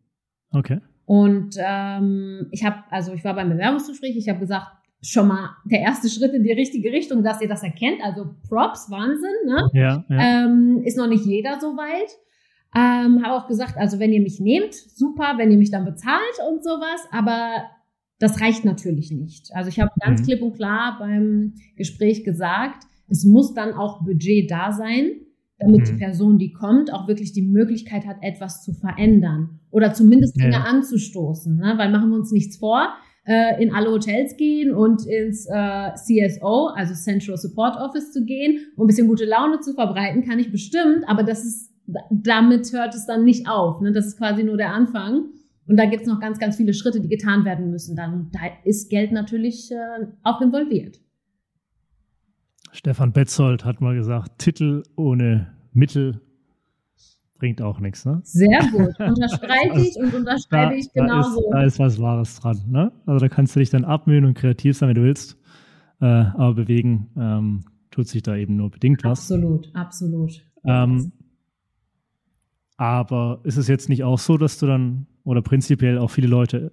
Okay. 0.51 0.79
Und 1.05 1.55
ähm, 1.59 2.47
ich 2.51 2.65
habe, 2.65 2.77
also 2.89 3.13
ich 3.13 3.23
war 3.23 3.35
beim 3.35 3.49
Bewerbungsgespräch, 3.49 4.15
ich 4.17 4.29
habe 4.29 4.39
gesagt, 4.39 4.67
schon 5.01 5.27
mal 5.27 5.51
der 5.65 5.81
erste 5.81 6.09
Schritt 6.09 6.33
in 6.33 6.43
die 6.43 6.51
richtige 6.51 6.91
Richtung, 6.91 7.23
dass 7.23 7.41
ihr 7.41 7.47
das 7.47 7.63
erkennt. 7.63 8.03
Also 8.03 8.35
Props, 8.47 8.89
Wahnsinn, 8.89 9.29
ne? 9.45 9.69
Ja, 9.73 10.05
ja. 10.09 10.45
Ähm, 10.45 10.81
ist 10.83 10.97
noch 10.97 11.07
nicht 11.07 11.25
jeder 11.25 11.59
so 11.59 11.77
weit. 11.77 12.09
Ähm, 12.75 13.23
habe 13.23 13.35
auch 13.35 13.47
gesagt, 13.47 13.77
also 13.77 13.99
wenn 13.99 14.11
ihr 14.11 14.21
mich 14.21 14.39
nehmt, 14.39 14.73
super, 14.73 15.35
wenn 15.37 15.49
ihr 15.49 15.57
mich 15.57 15.71
dann 15.71 15.85
bezahlt 15.85 16.39
und 16.49 16.61
sowas, 16.61 17.01
aber 17.11 17.63
das 18.19 18.41
reicht 18.41 18.65
natürlich 18.65 19.11
nicht. 19.11 19.49
Also 19.53 19.69
ich 19.69 19.79
habe 19.79 19.91
ganz 20.01 20.21
mhm. 20.21 20.25
klipp 20.25 20.41
und 20.41 20.55
klar 20.55 20.97
beim 20.99 21.53
Gespräch 21.77 22.23
gesagt, 22.23 22.83
es 23.07 23.23
muss 23.23 23.53
dann 23.53 23.73
auch 23.73 24.03
Budget 24.03 24.49
da 24.49 24.71
sein, 24.71 25.11
damit 25.57 25.81
mhm. 25.81 25.85
die 25.85 25.93
Person, 25.93 26.37
die 26.37 26.51
kommt, 26.51 26.91
auch 26.91 27.07
wirklich 27.07 27.33
die 27.33 27.43
Möglichkeit 27.43 28.05
hat, 28.05 28.17
etwas 28.21 28.63
zu 28.63 28.73
verändern 28.73 29.59
oder 29.71 29.93
zumindest 29.93 30.37
Dinge 30.37 30.51
ja. 30.51 30.63
anzustoßen. 30.63 31.55
Ne? 31.55 31.75
Weil 31.77 31.91
machen 31.91 32.09
wir 32.09 32.17
uns 32.17 32.31
nichts 32.31 32.57
vor, 32.57 32.89
äh, 33.25 33.61
in 33.61 33.73
alle 33.73 33.91
Hotels 33.91 34.37
gehen 34.37 34.73
und 34.73 35.05
ins 35.05 35.47
äh, 35.49 35.93
CSO, 35.95 36.67
also 36.75 36.93
Central 36.93 37.37
Support 37.37 37.77
Office 37.77 38.11
zu 38.11 38.25
gehen, 38.25 38.59
um 38.75 38.83
ein 38.83 38.87
bisschen 38.87 39.07
gute 39.07 39.25
Laune 39.25 39.59
zu 39.61 39.73
verbreiten, 39.73 40.23
kann 40.25 40.39
ich 40.39 40.51
bestimmt, 40.51 41.03
aber 41.07 41.23
das 41.23 41.45
ist 41.45 41.74
damit 42.09 42.71
hört 42.73 42.95
es 42.95 43.05
dann 43.05 43.23
nicht 43.23 43.47
auf. 43.47 43.81
Ne? 43.81 43.91
Das 43.91 44.05
ist 44.05 44.17
quasi 44.17 44.43
nur 44.43 44.57
der 44.57 44.73
Anfang. 44.73 45.25
Und 45.67 45.77
da 45.77 45.85
gibt 45.85 46.03
es 46.03 46.07
noch 46.07 46.19
ganz, 46.19 46.39
ganz 46.39 46.57
viele 46.57 46.73
Schritte, 46.73 47.01
die 47.01 47.09
getan 47.09 47.43
werden 47.45 47.71
müssen. 47.71 47.95
Dann 47.95 48.29
da 48.31 48.39
ist 48.63 48.89
Geld 48.89 49.11
natürlich 49.11 49.71
äh, 49.71 50.05
auch 50.23 50.41
involviert. 50.41 50.99
Stefan 52.71 53.13
Betzold 53.13 53.65
hat 53.65 53.81
mal 53.81 53.95
gesagt, 53.95 54.37
Titel 54.37 54.83
ohne 54.95 55.53
Mittel 55.73 56.21
bringt 57.37 57.61
auch 57.61 57.79
nichts. 57.79 58.05
Ne? 58.05 58.21
Sehr 58.23 58.59
gut. 58.71 58.99
Unterstreiche 58.99 59.79
ich 59.79 59.95
und 59.97 60.13
unterschreibe 60.13 60.71
da, 60.73 60.77
ich 60.77 60.91
genauso. 60.93 61.49
Da 61.51 61.63
ist, 61.63 61.79
da 61.79 61.85
ist 61.85 61.97
was 61.97 62.01
Wahres 62.01 62.39
dran. 62.39 62.61
Ne? 62.67 62.91
Also 63.05 63.19
da 63.19 63.29
kannst 63.29 63.55
du 63.55 63.59
dich 63.59 63.69
dann 63.69 63.85
abmühen 63.85 64.25
und 64.25 64.35
kreativ 64.35 64.77
sein, 64.77 64.89
wenn 64.89 64.95
du 64.95 65.03
willst. 65.03 65.37
Äh, 66.01 66.05
aber 66.05 66.53
bewegen 66.53 67.09
ähm, 67.17 67.65
tut 67.91 68.07
sich 68.07 68.21
da 68.21 68.35
eben 68.35 68.57
nur 68.57 68.69
bedingt 68.69 69.03
was. 69.03 69.19
Absolut, 69.19 69.71
absolut. 69.73 70.43
Ähm, 70.65 71.11
aber 72.77 73.39
ist 73.43 73.57
es 73.57 73.67
jetzt 73.67 73.89
nicht 73.89 74.03
auch 74.03 74.19
so, 74.19 74.37
dass 74.37 74.59
du 74.59 74.65
dann 74.65 75.07
oder 75.23 75.41
prinzipiell 75.41 75.97
auch 75.97 76.09
viele 76.09 76.27
Leute 76.27 76.71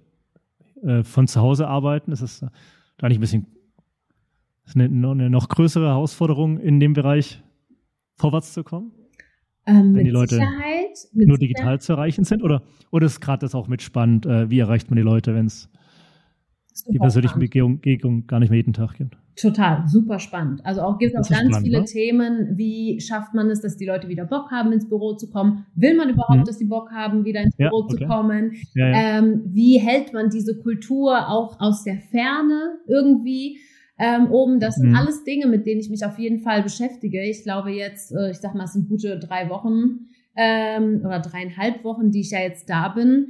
äh, 0.83 1.03
von 1.03 1.27
zu 1.27 1.41
Hause 1.41 1.67
arbeiten? 1.67 2.11
Ist 2.11 2.21
es 2.21 2.45
da 2.97 3.07
nicht 3.07 3.17
ein 3.17 3.21
bisschen 3.21 3.47
eine, 4.75 4.85
eine, 4.85 5.29
noch 5.29 5.49
größere 5.49 5.87
Herausforderung 5.87 6.59
in 6.59 6.79
dem 6.79 6.93
Bereich 6.93 7.41
vorwärts 8.15 8.53
zu 8.53 8.63
kommen? 8.63 8.91
Ähm, 9.65 9.95
wenn 9.95 10.05
die 10.05 10.11
Leute 10.11 10.41
nur 11.13 11.37
digital 11.37 11.79
zu 11.79 11.93
erreichen 11.93 12.25
sind? 12.25 12.43
Oder, 12.43 12.63
oder 12.91 13.05
ist 13.05 13.21
gerade 13.21 13.39
das 13.39 13.55
auch 13.55 13.67
mit 13.67 13.81
spannend? 13.81 14.25
Äh, 14.25 14.49
wie 14.49 14.59
erreicht 14.59 14.89
man 14.89 14.97
die 14.97 15.03
Leute, 15.03 15.33
wenn 15.33 15.45
es 15.45 15.69
die 16.89 16.97
persönlichen 16.97 17.39
Begegnungen 17.39 18.27
gar 18.27 18.39
nicht 18.39 18.49
mehr 18.49 18.57
jeden 18.57 18.73
Tag 18.73 18.95
gibt? 18.95 19.17
Total, 19.35 19.87
super 19.87 20.19
spannend. 20.19 20.63
Also 20.63 20.81
auch 20.81 20.99
gibt 20.99 21.15
es 21.15 21.25
auch 21.25 21.29
ganz 21.29 21.49
spannend, 21.49 21.65
viele 21.65 21.79
ne? 21.79 21.85
Themen, 21.85 22.49
wie 22.57 23.01
schafft 23.01 23.33
man 23.33 23.49
es, 23.49 23.61
dass 23.61 23.77
die 23.77 23.85
Leute 23.85 24.07
wieder 24.07 24.25
Bock 24.25 24.51
haben, 24.51 24.71
ins 24.71 24.87
Büro 24.87 25.13
zu 25.15 25.29
kommen? 25.29 25.65
Will 25.75 25.95
man 25.95 26.09
überhaupt, 26.09 26.41
mhm. 26.41 26.45
dass 26.45 26.59
die 26.59 26.65
Bock 26.65 26.91
haben, 26.91 27.25
wieder 27.25 27.41
ins 27.41 27.55
Büro 27.55 27.79
ja, 27.79 27.85
okay. 27.85 27.97
zu 27.97 28.05
kommen? 28.05 28.51
Ja, 28.75 28.89
ja. 28.89 29.17
Ähm, 29.19 29.41
wie 29.45 29.79
hält 29.79 30.13
man 30.13 30.29
diese 30.29 30.59
Kultur 30.59 31.29
auch 31.29 31.59
aus 31.59 31.83
der 31.83 31.97
Ferne 31.97 32.77
irgendwie 32.87 33.57
ähm, 33.97 34.29
oben? 34.29 34.59
Das 34.59 34.75
sind 34.75 34.89
mhm. 34.89 34.95
alles 34.95 35.23
Dinge, 35.23 35.47
mit 35.47 35.65
denen 35.65 35.81
ich 35.81 35.89
mich 35.89 36.05
auf 36.05 36.19
jeden 36.19 36.41
Fall 36.41 36.61
beschäftige. 36.61 37.23
Ich 37.23 37.41
glaube 37.41 37.71
jetzt, 37.71 38.11
äh, 38.11 38.29
ich 38.29 38.37
sag 38.37 38.53
mal, 38.53 38.65
es 38.65 38.73
sind 38.73 38.87
gute 38.87 39.17
drei 39.17 39.49
Wochen 39.49 40.09
ähm, 40.35 41.01
oder 41.03 41.19
dreieinhalb 41.19 41.83
Wochen, 41.83 42.11
die 42.11 42.21
ich 42.21 42.29
ja 42.29 42.39
jetzt 42.39 42.69
da 42.69 42.89
bin. 42.89 43.29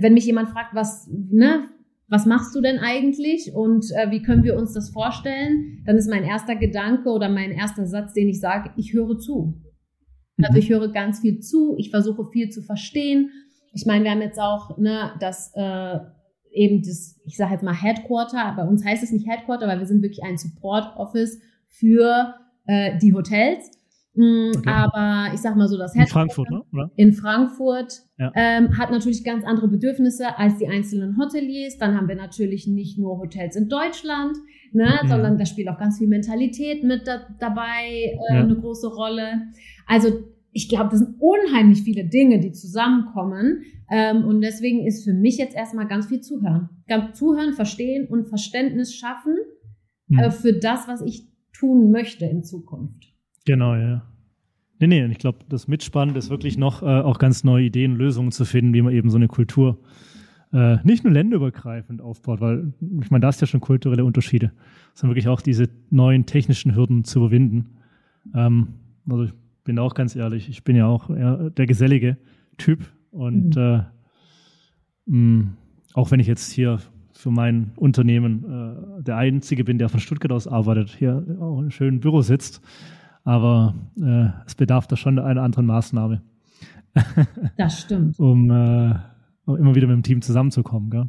Wenn 0.00 0.14
mich 0.14 0.24
jemand 0.24 0.48
fragt, 0.48 0.74
was, 0.74 1.10
ne, 1.12 1.68
was 2.08 2.24
machst 2.24 2.54
du 2.54 2.60
denn 2.60 2.78
eigentlich 2.78 3.52
und 3.54 3.84
äh, 3.92 4.10
wie 4.10 4.22
können 4.22 4.42
wir 4.42 4.56
uns 4.56 4.72
das 4.72 4.90
vorstellen? 4.90 5.82
Dann 5.84 5.96
ist 5.96 6.08
mein 6.08 6.24
erster 6.24 6.56
Gedanke 6.56 7.10
oder 7.10 7.28
mein 7.28 7.50
erster 7.50 7.86
Satz, 7.86 8.14
den 8.14 8.28
ich 8.28 8.40
sage, 8.40 8.70
ich 8.76 8.94
höre 8.94 9.18
zu. 9.18 9.62
Also 10.38 10.52
mhm. 10.52 10.58
ich 10.58 10.70
höre 10.70 10.88
ganz 10.92 11.20
viel 11.20 11.40
zu, 11.40 11.76
ich 11.78 11.90
versuche 11.90 12.24
viel 12.30 12.48
zu 12.48 12.62
verstehen. 12.62 13.30
Ich 13.72 13.84
meine, 13.84 14.04
wir 14.04 14.10
haben 14.10 14.22
jetzt 14.22 14.40
auch 14.40 14.78
ne, 14.78 15.12
das 15.20 15.52
äh, 15.54 15.98
eben 16.50 16.82
das, 16.82 17.20
ich 17.24 17.36
sage 17.36 17.52
jetzt 17.52 17.62
mal 17.62 17.74
Headquarter, 17.74 18.54
bei 18.56 18.64
uns 18.64 18.84
heißt 18.84 19.02
es 19.02 19.12
nicht 19.12 19.28
Headquarter, 19.28 19.66
weil 19.68 19.78
wir 19.78 19.86
sind 19.86 20.02
wirklich 20.02 20.24
ein 20.24 20.38
Support 20.38 20.96
Office 20.96 21.38
für 21.68 22.34
äh, 22.66 22.98
die 22.98 23.12
Hotels. 23.12 23.70
Mm, 24.14 24.50
okay. 24.56 24.70
Aber 24.70 25.32
ich 25.32 25.40
sag 25.40 25.56
mal 25.56 25.68
so, 25.68 25.78
das 25.78 25.94
In 25.94 26.06
Frankfurt, 26.06 26.50
ne? 26.50 26.62
Oder? 26.72 26.90
In 26.96 27.12
Frankfurt 27.12 27.92
ja. 28.18 28.32
ähm, 28.34 28.76
hat 28.76 28.90
natürlich 28.90 29.22
ganz 29.22 29.44
andere 29.44 29.68
Bedürfnisse 29.68 30.36
als 30.36 30.58
die 30.58 30.66
einzelnen 30.66 31.16
Hoteliers. 31.18 31.78
Dann 31.78 31.96
haben 31.96 32.08
wir 32.08 32.16
natürlich 32.16 32.66
nicht 32.66 32.98
nur 32.98 33.18
Hotels 33.18 33.54
in 33.54 33.68
Deutschland, 33.68 34.36
ne, 34.72 35.00
mhm. 35.02 35.08
sondern 35.08 35.38
da 35.38 35.46
spielt 35.46 35.68
auch 35.68 35.78
ganz 35.78 35.98
viel 35.98 36.08
Mentalität 36.08 36.82
mit 36.82 37.06
da, 37.06 37.26
dabei 37.38 37.86
äh, 37.86 38.16
ja. 38.30 38.40
eine 38.40 38.56
große 38.56 38.88
Rolle. 38.88 39.42
Also 39.86 40.08
ich 40.52 40.68
glaube, 40.68 40.90
das 40.90 40.98
sind 40.98 41.16
unheimlich 41.20 41.82
viele 41.82 42.04
Dinge, 42.04 42.40
die 42.40 42.52
zusammenkommen. 42.52 43.62
Ähm, 43.90 44.24
und 44.24 44.40
deswegen 44.40 44.86
ist 44.86 45.04
für 45.04 45.12
mich 45.12 45.38
jetzt 45.38 45.54
erstmal 45.54 45.86
ganz 45.86 46.06
viel 46.06 46.20
Zuhören. 46.20 46.70
Ganz 46.88 47.16
zuhören, 47.18 47.52
verstehen 47.52 48.08
und 48.08 48.28
Verständnis 48.28 48.94
schaffen 48.94 49.36
mhm. 50.08 50.18
äh, 50.18 50.30
für 50.30 50.54
das, 50.54 50.88
was 50.88 51.02
ich 51.02 51.28
tun 51.52 51.90
möchte 51.90 52.24
in 52.24 52.42
Zukunft. 52.42 53.04
Genau, 53.48 53.74
ja. 53.76 54.02
Nee, 54.78 54.88
nee, 54.88 55.06
ich 55.06 55.16
glaube, 55.16 55.38
das 55.48 55.68
Mitspannend 55.68 56.18
ist 56.18 56.28
wirklich 56.28 56.58
noch 56.58 56.82
äh, 56.82 57.00
auch 57.00 57.18
ganz 57.18 57.44
neue 57.44 57.64
Ideen, 57.64 57.96
Lösungen 57.96 58.30
zu 58.30 58.44
finden, 58.44 58.74
wie 58.74 58.82
man 58.82 58.92
eben 58.92 59.08
so 59.08 59.16
eine 59.16 59.26
Kultur 59.26 59.78
äh, 60.52 60.76
nicht 60.84 61.02
nur 61.02 61.14
länderübergreifend 61.14 62.02
aufbaut, 62.02 62.42
weil 62.42 62.74
ich 63.00 63.10
meine, 63.10 63.22
da 63.22 63.30
ist 63.30 63.40
ja 63.40 63.46
schon 63.46 63.60
kulturelle 63.60 64.04
Unterschiede, 64.04 64.52
sondern 64.92 65.14
wirklich 65.14 65.28
auch 65.28 65.40
diese 65.40 65.70
neuen 65.88 66.26
technischen 66.26 66.76
Hürden 66.76 67.04
zu 67.04 67.20
überwinden. 67.20 67.78
Ähm, 68.34 68.74
also 69.08 69.24
ich 69.24 69.32
bin 69.64 69.78
auch 69.78 69.94
ganz 69.94 70.14
ehrlich, 70.14 70.50
ich 70.50 70.62
bin 70.62 70.76
ja 70.76 70.86
auch 70.86 71.08
der 71.08 71.66
gesellige 71.66 72.18
Typ 72.58 72.80
und 73.12 73.56
mhm. 73.56 73.62
äh, 73.62 73.82
mh, 75.06 75.48
auch 75.94 76.10
wenn 76.10 76.20
ich 76.20 76.26
jetzt 76.26 76.52
hier 76.52 76.80
für 77.14 77.30
mein 77.30 77.72
Unternehmen 77.76 78.44
äh, 78.98 79.02
der 79.04 79.16
Einzige 79.16 79.64
bin, 79.64 79.78
der 79.78 79.88
von 79.88 80.00
Stuttgart 80.00 80.32
aus 80.32 80.46
arbeitet, 80.46 80.90
hier 80.90 81.24
auch 81.40 81.62
in 81.62 81.70
schönen 81.70 82.00
Büro 82.00 82.20
sitzt, 82.20 82.60
aber 83.24 83.74
äh, 84.00 84.28
es 84.46 84.54
bedarf 84.54 84.86
da 84.86 84.96
schon 84.96 85.18
einer 85.18 85.42
anderen 85.42 85.66
Maßnahme. 85.66 86.22
Das 87.56 87.80
stimmt. 87.80 88.18
um, 88.18 88.50
äh, 88.50 88.94
um 89.44 89.56
immer 89.56 89.74
wieder 89.74 89.86
mit 89.86 89.96
dem 89.96 90.02
Team 90.02 90.22
zusammenzukommen, 90.22 90.90
gell? 90.90 91.08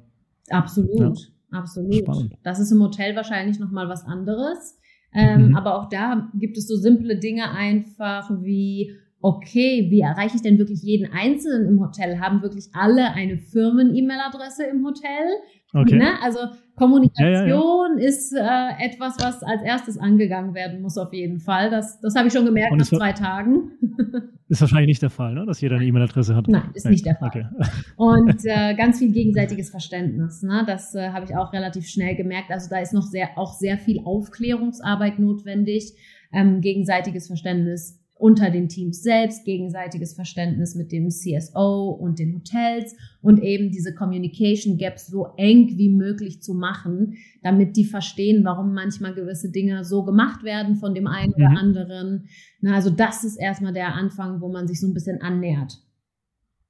Absolut, 0.50 1.00
ja. 1.00 1.12
absolut. 1.51 1.96
Spannend. 1.96 2.38
Das 2.44 2.60
ist 2.60 2.72
im 2.72 2.82
Hotel 2.82 3.16
wahrscheinlich 3.16 3.60
nochmal 3.60 3.88
was 3.88 4.06
anderes. 4.06 4.78
Ähm, 5.13 5.50
mhm. 5.50 5.56
Aber 5.56 5.75
auch 5.75 5.89
da 5.89 6.30
gibt 6.36 6.58
es 6.58 6.68
so 6.68 6.75
simple 6.75 7.18
Dinge 7.18 7.50
einfach 7.51 8.30
wie, 8.42 8.92
okay, 9.22 9.88
wie 9.89 10.01
erreiche 10.01 10.36
ich 10.36 10.42
denn 10.42 10.58
wirklich 10.58 10.82
jeden 10.82 11.12
Einzelnen 11.12 11.68
im 11.68 11.80
Hotel? 11.80 12.20
Haben 12.20 12.42
wirklich 12.42 12.66
alle 12.74 13.12
eine 13.13 13.38
Firmen-E-Mail-Adresse 13.38 14.66
im 14.66 14.86
Hotel? 14.86 15.25
Okay. 15.73 15.97
Ne? 15.97 16.13
Also 16.23 16.39
Kommunikation 16.75 17.27
ja, 17.27 17.45
ja, 17.45 17.99
ja. 17.99 18.07
ist 18.07 18.33
äh, 18.33 18.85
etwas, 18.85 19.17
was 19.19 19.43
als 19.43 19.61
erstes 19.61 19.97
angegangen 19.97 20.53
werden 20.55 20.81
muss, 20.81 20.97
auf 20.97 21.13
jeden 21.13 21.39
Fall. 21.39 21.69
Das, 21.69 21.99
das 21.99 22.15
habe 22.15 22.27
ich 22.27 22.33
schon 22.33 22.45
gemerkt 22.45 22.75
nach 22.75 22.85
zwei 22.85 23.11
Tagen. 23.11 23.71
Ist 24.49 24.61
wahrscheinlich 24.61 24.88
nicht 24.88 25.01
der 25.03 25.11
Fall, 25.11 25.35
ne? 25.35 25.45
dass 25.45 25.61
jeder 25.61 25.75
eine 25.75 25.85
E-Mail-Adresse 25.85 26.35
hat. 26.35 26.47
Nein, 26.47 26.71
ist 26.73 26.89
nicht 26.89 27.05
der 27.05 27.15
Fall. 27.15 27.27
Okay. 27.27 27.45
Und 27.97 28.43
äh, 28.45 28.73
ganz 28.73 28.97
viel 28.97 29.11
gegenseitiges 29.11 29.69
Verständnis. 29.69 30.41
Ne? 30.41 30.63
Das 30.65 30.95
äh, 30.95 31.09
habe 31.09 31.25
ich 31.25 31.35
auch 31.35 31.53
relativ 31.53 31.88
schnell 31.88 32.15
gemerkt. 32.15 32.49
Also 32.49 32.67
da 32.67 32.79
ist 32.79 32.91
noch 32.91 33.03
sehr, 33.03 33.38
auch 33.38 33.53
sehr 33.53 33.77
viel 33.77 34.01
Aufklärungsarbeit 34.03 35.19
notwendig. 35.19 35.93
Ähm, 36.33 36.61
gegenseitiges 36.61 37.27
Verständnis 37.27 37.99
unter 38.19 38.51
den 38.51 38.67
Teams 38.67 39.01
selbst, 39.01 39.45
gegenseitiges 39.45 40.13
Verständnis 40.13 40.75
mit 40.75 40.91
dem 40.91 41.09
CSO 41.09 41.89
und 41.89 42.19
den 42.19 42.35
Hotels 42.35 42.93
und 43.21 43.41
eben 43.41 43.71
diese 43.71 43.95
Communication 43.95 44.77
Gaps 44.77 45.07
so 45.07 45.29
eng 45.38 45.77
wie 45.77 45.89
möglich 45.89 46.41
zu 46.41 46.53
machen, 46.53 47.15
damit 47.41 47.77
die 47.77 47.85
verstehen, 47.85 48.43
warum 48.43 48.73
manchmal 48.73 49.13
gewisse 49.13 49.51
Dinge 49.51 49.85
so 49.85 50.03
gemacht 50.03 50.43
werden 50.43 50.75
von 50.75 50.93
dem 50.93 51.07
einen 51.07 51.33
mhm. 51.35 51.45
oder 51.45 51.57
anderen. 51.57 52.25
Na, 52.59 52.75
also 52.75 52.89
das 52.89 53.23
ist 53.23 53.38
erstmal 53.38 53.71
der 53.71 53.95
Anfang, 53.95 54.41
wo 54.41 54.49
man 54.51 54.67
sich 54.67 54.81
so 54.81 54.88
ein 54.88 54.93
bisschen 54.93 55.21
annähert. 55.21 55.77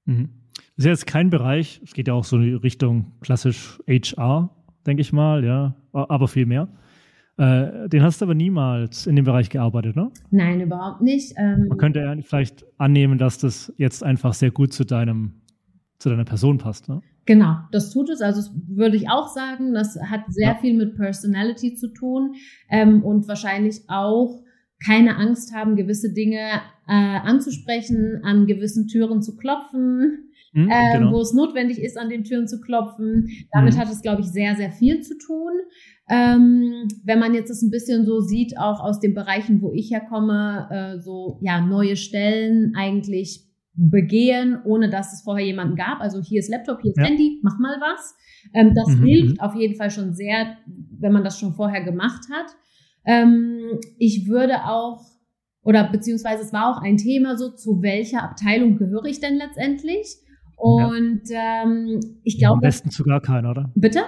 Mhm. 0.06 0.30
Das 0.78 0.86
ist 0.86 0.90
jetzt 0.90 1.08
kein 1.08 1.32
Bereich, 1.32 1.82
es 1.84 1.94
geht 1.94 2.08
ja 2.08 2.14
auch 2.14 2.26
so 2.26 2.38
in 2.38 2.58
Richtung 2.58 3.14
klassisch 3.22 3.80
HR, 3.88 4.52
denke 4.86 5.02
ich 5.02 5.12
mal, 5.12 5.44
ja, 5.44 5.76
aber 5.94 6.28
viel 6.28 6.46
mehr. 6.46 6.70
Äh, 7.40 7.88
den 7.88 8.04
hast 8.04 8.20
du 8.20 8.26
aber 8.26 8.36
niemals 8.36 9.08
in 9.08 9.16
dem 9.16 9.24
Bereich 9.24 9.50
gearbeitet, 9.50 9.96
ne? 9.96 10.12
Nein, 10.30 10.60
überhaupt 10.60 11.00
nicht. 11.00 11.34
Ähm, 11.38 11.68
Man 11.70 11.78
könnte 11.78 12.02
ja 12.02 12.14
vielleicht 12.22 12.66
annehmen, 12.78 13.18
dass 13.18 13.38
das 13.38 13.74
jetzt 13.78 14.04
einfach 14.04 14.34
sehr 14.34 14.52
gut 14.52 14.74
zu 14.74 14.84
deinem, 14.84 15.36
zu 16.00 16.10
deiner 16.10 16.26
Person 16.26 16.58
passt, 16.58 16.90
ne? 16.90 17.02
Genau, 17.26 17.56
das 17.72 17.92
tut 17.92 18.10
es. 18.10 18.22
Also 18.22 18.42
das 18.42 18.52
würde 18.68 18.98
ich 18.98 19.10
auch 19.10 19.30
sagen, 19.30 19.74
das 19.74 19.98
hat 20.02 20.22
sehr 20.28 20.48
ja. 20.48 20.56
viel 20.56 20.76
mit 20.76 20.96
Personality 20.98 21.76
zu 21.76 21.94
tun 21.94 22.34
ähm, 22.70 23.04
und 23.04 23.30
wahrscheinlich 23.30 23.84
auch 23.88 24.44
keine 24.86 25.16
Angst 25.16 25.54
haben, 25.54 25.78
gewisse 25.78 26.12
Dinge 26.12 26.62
äh, 26.88 26.92
anzusprechen, 26.92 28.22
an 28.24 28.48
gewissen 28.48 28.88
Türen 28.88 29.22
zu 29.22 29.38
klopfen, 29.38 30.29
mhm, 30.54 30.70
äh, 30.70 30.98
genau. 30.98 31.12
wo 31.12 31.22
es 31.22 31.34
notwendig 31.34 31.80
ist, 31.80 31.98
an 31.98 32.10
den 32.10 32.24
Türen 32.24 32.48
zu 32.48 32.60
klopfen. 32.60 33.30
Damit 33.52 33.76
mhm. 33.76 33.80
hat 33.80 33.92
es, 33.92 34.02
glaube 34.02 34.22
ich, 34.22 34.28
sehr, 34.28 34.56
sehr 34.56 34.72
viel 34.72 35.02
zu 35.02 35.18
tun. 35.18 35.52
Ähm, 36.10 36.88
wenn 37.04 37.20
man 37.20 37.34
jetzt 37.34 37.50
das 37.50 37.62
ein 37.62 37.70
bisschen 37.70 38.06
so 38.06 38.20
sieht, 38.20 38.58
auch 38.58 38.80
aus 38.80 39.00
den 39.00 39.14
Bereichen, 39.14 39.62
wo 39.62 39.72
ich 39.74 39.92
herkomme, 39.92 40.68
äh, 40.72 41.00
so 41.00 41.40
ja 41.42 41.62
neue 41.62 41.96
Stellen 41.96 42.74
eigentlich 42.76 43.46
begehen, 43.76 44.60
ohne 44.66 44.90
dass 44.90 45.14
es 45.14 45.22
vorher 45.22 45.46
jemanden 45.46 45.76
gab. 45.76 46.02
Also 46.02 46.22
hier 46.22 46.40
ist 46.40 46.50
Laptop, 46.50 46.82
hier 46.82 46.92
ist 46.92 46.98
ja. 46.98 47.06
Handy, 47.06 47.40
mach 47.44 47.58
mal 47.60 47.78
was. 47.80 48.16
Ähm, 48.54 48.74
das 48.76 48.88
mhm. 48.96 49.04
hilft 49.04 49.38
mhm. 49.38 49.40
auf 49.40 49.56
jeden 49.56 49.76
Fall 49.76 49.92
schon 49.92 50.14
sehr, 50.14 50.58
wenn 51.00 51.14
man 51.14 51.24
das 51.24 51.40
schon 51.40 51.54
vorher 51.54 51.84
gemacht 51.84 52.26
hat. 52.32 52.48
Ähm, 53.06 53.80
ich 53.98 54.28
würde 54.28 54.66
auch, 54.66 55.02
oder 55.64 55.90
beziehungsweise 55.90 56.44
es 56.44 56.54
war 56.54 56.76
auch 56.76 56.82
ein 56.82 56.98
Thema 56.98 57.38
so, 57.38 57.50
zu 57.52 57.82
welcher 57.82 58.24
Abteilung 58.24 58.78
gehöre 58.78 59.06
ich 59.06 59.20
denn 59.20 59.36
letztendlich? 59.36 60.18
Und 60.60 61.22
ja. 61.30 61.64
ähm, 61.64 62.00
ich 62.24 62.38
glaube. 62.38 62.56
Am 62.56 62.60
besten 62.60 62.92
zu 62.92 63.04
gar 63.04 63.22
keiner, 63.22 63.52
oder? 63.52 63.72
Bitte? 63.76 64.02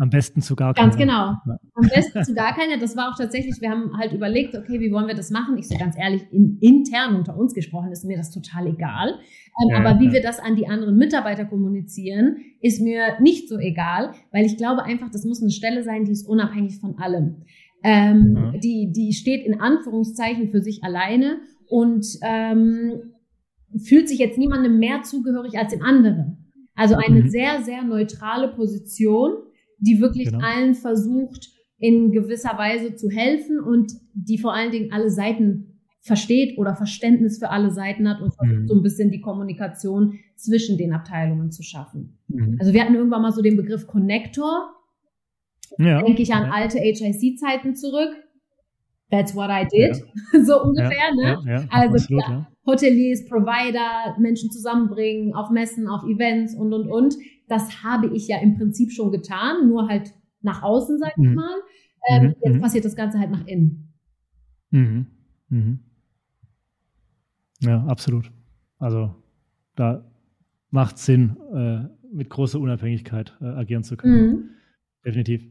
Am 0.00 0.10
besten 0.10 0.40
zu 0.42 0.54
gar 0.54 0.74
keiner. 0.74 0.86
Ganz 0.86 0.96
genau. 0.96 1.34
Am 1.74 1.88
besten 1.92 2.24
zu 2.24 2.32
gar 2.32 2.54
keiner. 2.54 2.78
Das 2.78 2.96
war 2.96 3.10
auch 3.10 3.16
tatsächlich, 3.16 3.60
wir 3.60 3.70
haben 3.70 3.96
halt 3.98 4.12
überlegt, 4.12 4.56
okay, 4.56 4.78
wie 4.78 4.92
wollen 4.92 5.08
wir 5.08 5.16
das 5.16 5.30
machen? 5.30 5.58
Ich 5.58 5.68
so 5.68 5.76
ganz 5.76 5.96
ehrlich, 5.98 6.22
in, 6.30 6.58
intern 6.60 7.16
unter 7.16 7.36
uns 7.36 7.52
gesprochen 7.52 7.90
ist 7.90 8.04
mir 8.04 8.16
das 8.16 8.30
total 8.30 8.68
egal. 8.68 9.18
Ähm, 9.60 9.70
ja, 9.70 9.78
aber 9.78 9.98
wie 9.98 10.12
wir 10.12 10.22
das 10.22 10.38
an 10.38 10.54
die 10.54 10.68
anderen 10.68 10.96
Mitarbeiter 10.96 11.44
kommunizieren, 11.46 12.36
ist 12.60 12.80
mir 12.80 13.20
nicht 13.20 13.48
so 13.48 13.58
egal, 13.58 14.12
weil 14.30 14.46
ich 14.46 14.56
glaube 14.56 14.84
einfach, 14.84 15.10
das 15.10 15.24
muss 15.24 15.42
eine 15.42 15.50
Stelle 15.50 15.82
sein, 15.82 16.04
die 16.04 16.12
ist 16.12 16.28
unabhängig 16.28 16.78
von 16.80 16.96
allem. 16.98 17.42
Ähm, 17.82 18.32
mhm. 18.32 18.60
die, 18.60 18.92
die 18.92 19.12
steht 19.12 19.44
in 19.46 19.60
Anführungszeichen 19.60 20.48
für 20.48 20.60
sich 20.60 20.82
alleine 20.82 21.38
und 21.68 22.06
ähm, 22.22 23.14
fühlt 23.76 24.08
sich 24.08 24.18
jetzt 24.18 24.38
niemandem 24.38 24.78
mehr 24.78 25.02
zugehörig 25.02 25.58
als 25.58 25.72
dem 25.72 25.82
anderen. 25.82 26.52
Also 26.74 26.94
eine 26.94 27.22
mhm. 27.22 27.28
sehr, 27.28 27.62
sehr 27.62 27.82
neutrale 27.82 28.48
Position 28.48 29.32
die 29.78 30.00
wirklich 30.00 30.30
genau. 30.30 30.44
allen 30.44 30.74
versucht, 30.74 31.50
in 31.78 32.10
gewisser 32.10 32.58
Weise 32.58 32.96
zu 32.96 33.08
helfen 33.08 33.60
und 33.60 33.92
die 34.12 34.38
vor 34.38 34.52
allen 34.52 34.72
Dingen 34.72 34.92
alle 34.92 35.10
Seiten 35.10 35.80
versteht 36.00 36.58
oder 36.58 36.74
Verständnis 36.74 37.38
für 37.38 37.50
alle 37.50 37.70
Seiten 37.70 38.08
hat 38.08 38.20
und 38.20 38.34
versucht 38.34 38.62
mhm. 38.62 38.66
so 38.66 38.74
ein 38.74 38.82
bisschen 38.82 39.10
die 39.10 39.20
Kommunikation 39.20 40.18
zwischen 40.36 40.76
den 40.78 40.92
Abteilungen 40.92 41.52
zu 41.52 41.62
schaffen. 41.62 42.18
Mhm. 42.28 42.56
Also 42.58 42.72
wir 42.72 42.82
hatten 42.82 42.94
irgendwann 42.94 43.22
mal 43.22 43.32
so 43.32 43.42
den 43.42 43.56
Begriff 43.56 43.86
Connector. 43.86 44.74
Ja. 45.78 46.02
Denke 46.02 46.22
ich 46.22 46.32
an 46.32 46.46
ja. 46.46 46.50
alte 46.50 46.78
HIC-Zeiten 46.78 47.76
zurück. 47.76 48.16
That's 49.10 49.34
what 49.34 49.50
I 49.50 49.66
did. 49.70 50.02
Ja. 50.32 50.44
so 50.44 50.62
ungefähr, 50.62 51.14
ne? 51.14 51.66
also 51.70 51.94
absolut, 51.94 52.46
Hoteliers, 52.68 53.24
Provider, 53.24 54.16
Menschen 54.18 54.50
zusammenbringen, 54.50 55.34
auf 55.34 55.50
Messen, 55.50 55.88
auf 55.88 56.04
Events 56.04 56.54
und, 56.54 56.72
und, 56.72 56.86
und. 56.88 57.16
Das 57.48 57.82
habe 57.82 58.14
ich 58.14 58.28
ja 58.28 58.38
im 58.38 58.56
Prinzip 58.56 58.92
schon 58.92 59.10
getan, 59.10 59.68
nur 59.68 59.88
halt 59.88 60.14
nach 60.42 60.62
außen, 60.62 60.98
sag 60.98 61.12
ich 61.16 61.24
mhm. 61.24 61.34
mal. 61.34 61.56
Ähm, 62.10 62.22
mhm. 62.22 62.34
Jetzt 62.42 62.54
mhm. 62.54 62.60
passiert 62.60 62.84
das 62.84 62.94
Ganze 62.94 63.18
halt 63.18 63.30
nach 63.30 63.46
innen. 63.46 63.92
Mhm. 64.70 65.06
Mhm. 65.48 65.78
Ja, 67.60 67.84
absolut. 67.86 68.30
Also 68.78 69.14
da 69.74 70.04
macht 70.70 70.98
Sinn, 70.98 71.36
äh, 71.54 71.88
mit 72.12 72.30
großer 72.30 72.60
Unabhängigkeit 72.60 73.36
äh, 73.40 73.46
agieren 73.46 73.82
zu 73.82 73.96
können. 73.96 74.30
Mhm. 74.30 74.50
Definitiv. 75.04 75.46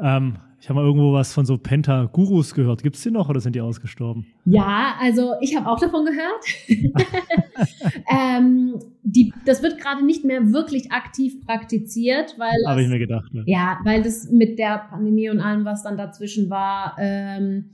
Ähm, 0.00 0.38
ich 0.62 0.68
habe 0.68 0.78
mal 0.78 0.86
irgendwo 0.86 1.12
was 1.12 1.34
von 1.34 1.44
so 1.44 1.58
Penta-Gurus 1.58 2.54
gehört. 2.54 2.84
Gibt 2.84 2.94
es 2.94 3.02
die 3.02 3.10
noch 3.10 3.28
oder 3.28 3.40
sind 3.40 3.56
die 3.56 3.60
ausgestorben? 3.60 4.26
Ja, 4.44 4.94
also 5.00 5.32
ich 5.40 5.56
habe 5.56 5.68
auch 5.68 5.80
davon 5.80 6.04
gehört. 6.04 6.44
ähm, 8.08 8.78
die, 9.02 9.34
das 9.44 9.60
wird 9.64 9.80
gerade 9.80 10.06
nicht 10.06 10.24
mehr 10.24 10.52
wirklich 10.52 10.92
aktiv 10.92 11.44
praktiziert, 11.44 12.36
weil. 12.38 12.52
Habe 12.64 12.80
ich 12.80 12.88
mir 12.88 13.00
gedacht. 13.00 13.34
Ne? 13.34 13.42
Ja, 13.46 13.80
weil 13.82 14.04
das 14.04 14.30
mit 14.30 14.56
der 14.56 14.86
Pandemie 14.88 15.30
und 15.30 15.40
allem, 15.40 15.64
was 15.64 15.82
dann 15.82 15.96
dazwischen 15.96 16.48
war, 16.48 16.94
ähm, 16.96 17.70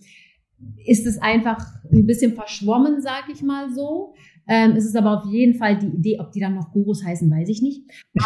ist 0.86 1.06
es 1.06 1.20
einfach 1.20 1.62
ein 1.92 2.06
bisschen 2.06 2.32
verschwommen, 2.32 3.02
sag 3.02 3.24
ich 3.30 3.42
mal 3.42 3.68
so. 3.68 4.14
Ähm, 4.48 4.72
es 4.76 4.86
ist 4.86 4.96
aber 4.96 5.18
auf 5.18 5.30
jeden 5.30 5.54
Fall 5.54 5.78
die 5.78 5.88
Idee, 5.88 6.18
ob 6.20 6.32
die 6.32 6.40
dann 6.40 6.54
noch 6.54 6.72
Gurus 6.72 7.04
heißen, 7.04 7.30
weiß 7.30 7.48
ich 7.50 7.60
nicht. 7.60 7.82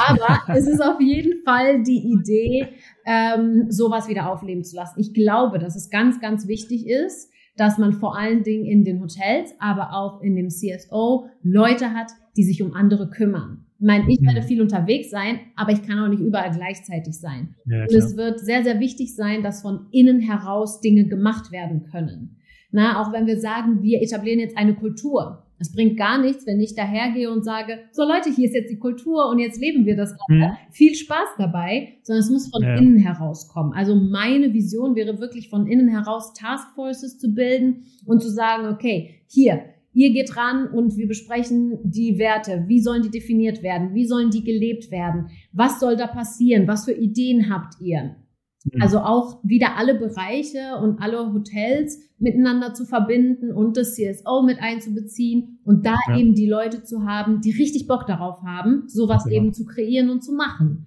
Aber 0.08 0.38
es 0.56 0.68
ist 0.68 0.80
auf 0.80 1.00
jeden 1.00 1.42
Fall 1.44 1.82
die 1.82 2.12
Idee, 2.12 2.68
ähm, 3.04 3.66
sowas 3.68 4.08
wieder 4.08 4.30
aufleben 4.30 4.64
zu 4.64 4.76
lassen. 4.76 5.00
Ich 5.00 5.12
glaube, 5.12 5.58
dass 5.58 5.74
es 5.74 5.90
ganz, 5.90 6.20
ganz 6.20 6.46
wichtig 6.46 6.86
ist, 6.86 7.30
dass 7.56 7.76
man 7.76 7.92
vor 7.92 8.16
allen 8.16 8.44
Dingen 8.44 8.64
in 8.64 8.84
den 8.84 9.00
Hotels, 9.00 9.52
aber 9.58 9.92
auch 9.92 10.22
in 10.22 10.36
dem 10.36 10.48
CSO 10.48 11.26
Leute 11.42 11.92
hat, 11.92 12.12
die 12.36 12.44
sich 12.44 12.62
um 12.62 12.72
andere 12.72 13.10
kümmern. 13.10 13.66
Ich 13.78 13.86
meine, 13.86 14.04
ich 14.08 14.22
werde 14.22 14.42
mhm. 14.42 14.46
viel 14.46 14.62
unterwegs 14.62 15.10
sein, 15.10 15.40
aber 15.56 15.72
ich 15.72 15.82
kann 15.82 15.98
auch 15.98 16.08
nicht 16.08 16.22
überall 16.22 16.52
gleichzeitig 16.52 17.18
sein. 17.18 17.56
Ja, 17.66 17.82
und 17.82 17.92
es 17.92 18.16
wird 18.16 18.38
sehr, 18.38 18.62
sehr 18.62 18.78
wichtig 18.78 19.16
sein, 19.16 19.42
dass 19.42 19.62
von 19.62 19.86
innen 19.90 20.20
heraus 20.20 20.80
Dinge 20.80 21.06
gemacht 21.08 21.50
werden 21.50 21.82
können. 21.90 22.36
Na, 22.70 23.02
auch 23.02 23.12
wenn 23.12 23.26
wir 23.26 23.38
sagen, 23.38 23.82
wir 23.82 24.00
etablieren 24.00 24.38
jetzt 24.38 24.56
eine 24.56 24.74
Kultur. 24.74 25.46
Es 25.62 25.70
bringt 25.70 25.96
gar 25.96 26.20
nichts, 26.20 26.44
wenn 26.44 26.60
ich 26.60 26.74
dahergehe 26.74 27.30
und 27.30 27.44
sage, 27.44 27.78
so 27.92 28.02
Leute, 28.02 28.30
hier 28.34 28.48
ist 28.48 28.54
jetzt 28.54 28.68
die 28.68 28.80
Kultur 28.80 29.28
und 29.28 29.38
jetzt 29.38 29.60
leben 29.60 29.86
wir 29.86 29.94
das. 29.96 30.12
Mhm. 30.26 30.50
Viel 30.72 30.96
Spaß 30.96 31.36
dabei, 31.38 31.98
sondern 32.02 32.24
es 32.24 32.30
muss 32.30 32.50
von 32.50 32.62
ja. 32.62 32.74
innen 32.74 32.98
herauskommen. 32.98 33.72
Also 33.72 33.94
meine 33.94 34.52
Vision 34.52 34.96
wäre 34.96 35.20
wirklich 35.20 35.48
von 35.48 35.68
innen 35.68 35.86
heraus 35.86 36.34
Taskforces 36.34 37.18
zu 37.18 37.32
bilden 37.32 37.84
und 38.06 38.20
zu 38.20 38.28
sagen, 38.28 38.74
okay, 38.74 39.20
hier, 39.28 39.62
ihr 39.92 40.12
geht 40.12 40.36
ran 40.36 40.66
und 40.66 40.96
wir 40.96 41.06
besprechen 41.06 41.78
die 41.84 42.18
Werte. 42.18 42.64
Wie 42.66 42.80
sollen 42.80 43.02
die 43.02 43.10
definiert 43.10 43.62
werden? 43.62 43.94
Wie 43.94 44.06
sollen 44.06 44.30
die 44.30 44.42
gelebt 44.42 44.90
werden? 44.90 45.28
Was 45.52 45.78
soll 45.78 45.96
da 45.96 46.08
passieren? 46.08 46.66
Was 46.66 46.86
für 46.86 46.92
Ideen 46.92 47.54
habt 47.54 47.80
ihr? 47.80 48.16
Mhm. 48.64 48.82
Also 48.82 49.00
auch 49.00 49.40
wieder 49.42 49.76
alle 49.76 49.94
Bereiche 49.98 50.76
und 50.82 51.00
alle 51.00 51.32
Hotels 51.32 52.00
miteinander 52.18 52.74
zu 52.74 52.84
verbinden 52.84 53.52
und 53.52 53.76
das 53.76 53.94
CSO 53.94 54.42
mit 54.42 54.58
einzubeziehen 54.60 55.58
und 55.64 55.84
da 55.84 55.96
ja. 56.08 56.18
eben 56.18 56.34
die 56.34 56.48
Leute 56.48 56.82
zu 56.82 57.04
haben, 57.04 57.40
die 57.40 57.50
richtig 57.50 57.86
Bock 57.88 58.06
darauf 58.06 58.42
haben, 58.42 58.84
sowas 58.86 59.24
genau. 59.24 59.36
eben 59.36 59.52
zu 59.52 59.64
kreieren 59.64 60.10
und 60.10 60.22
zu 60.22 60.32
machen. 60.32 60.86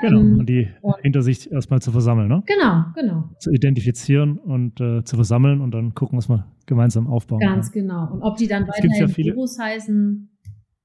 Genau, 0.00 0.20
ähm, 0.20 0.38
und 0.40 0.48
die 0.48 0.68
und 0.82 0.96
Hintersicht 1.02 1.46
erstmal 1.46 1.80
zu 1.80 1.92
versammeln, 1.92 2.28
ne? 2.28 2.42
Genau, 2.46 2.84
genau. 2.94 3.30
Zu 3.38 3.52
identifizieren 3.52 4.38
und 4.38 4.80
äh, 4.80 5.04
zu 5.04 5.16
versammeln 5.16 5.60
und 5.60 5.70
dann 5.70 5.94
gucken, 5.94 6.18
was 6.18 6.28
wir 6.28 6.46
gemeinsam 6.66 7.06
aufbauen 7.06 7.40
Ganz 7.40 7.70
kann. 7.70 7.82
genau. 7.82 8.12
Und 8.12 8.22
ob 8.22 8.36
die 8.36 8.48
dann 8.48 8.66
weiterhin 8.66 9.00
ja 9.00 9.08
viele, 9.08 9.34
heißen. 9.36 10.30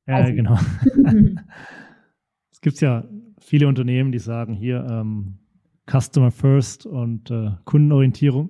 Ja, 0.07 0.15
also. 0.15 0.33
genau. 0.33 0.57
es 2.51 2.61
gibt 2.61 2.79
ja 2.81 3.05
viele 3.39 3.67
Unternehmen, 3.67 4.11
die 4.11 4.19
sagen, 4.19 4.53
hier, 4.53 4.85
ähm, 4.89 5.39
Customer 5.89 6.31
First 6.31 6.85
und 6.85 7.31
äh, 7.31 7.51
Kundenorientierung. 7.65 8.49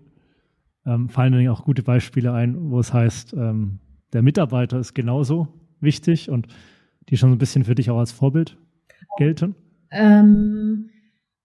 Ähm, 0.85 1.09
fallen 1.09 1.33
dann 1.33 1.47
auch 1.49 1.63
gute 1.63 1.83
Beispiele 1.83 2.33
ein, 2.33 2.71
wo 2.71 2.79
es 2.79 2.93
heißt, 2.93 3.33
ähm, 3.33 3.79
der 4.13 4.21
Mitarbeiter 4.21 4.79
ist 4.79 4.93
genauso 4.93 5.47
wichtig 5.81 6.29
und 6.29 6.47
die 7.09 7.17
schon 7.17 7.29
so 7.29 7.35
ein 7.35 7.39
bisschen 7.39 7.63
für 7.63 7.75
dich 7.75 7.89
auch 7.89 7.99
als 7.99 8.11
Vorbild 8.11 8.57
gelten. 9.17 9.55
Ähm, 9.91 10.89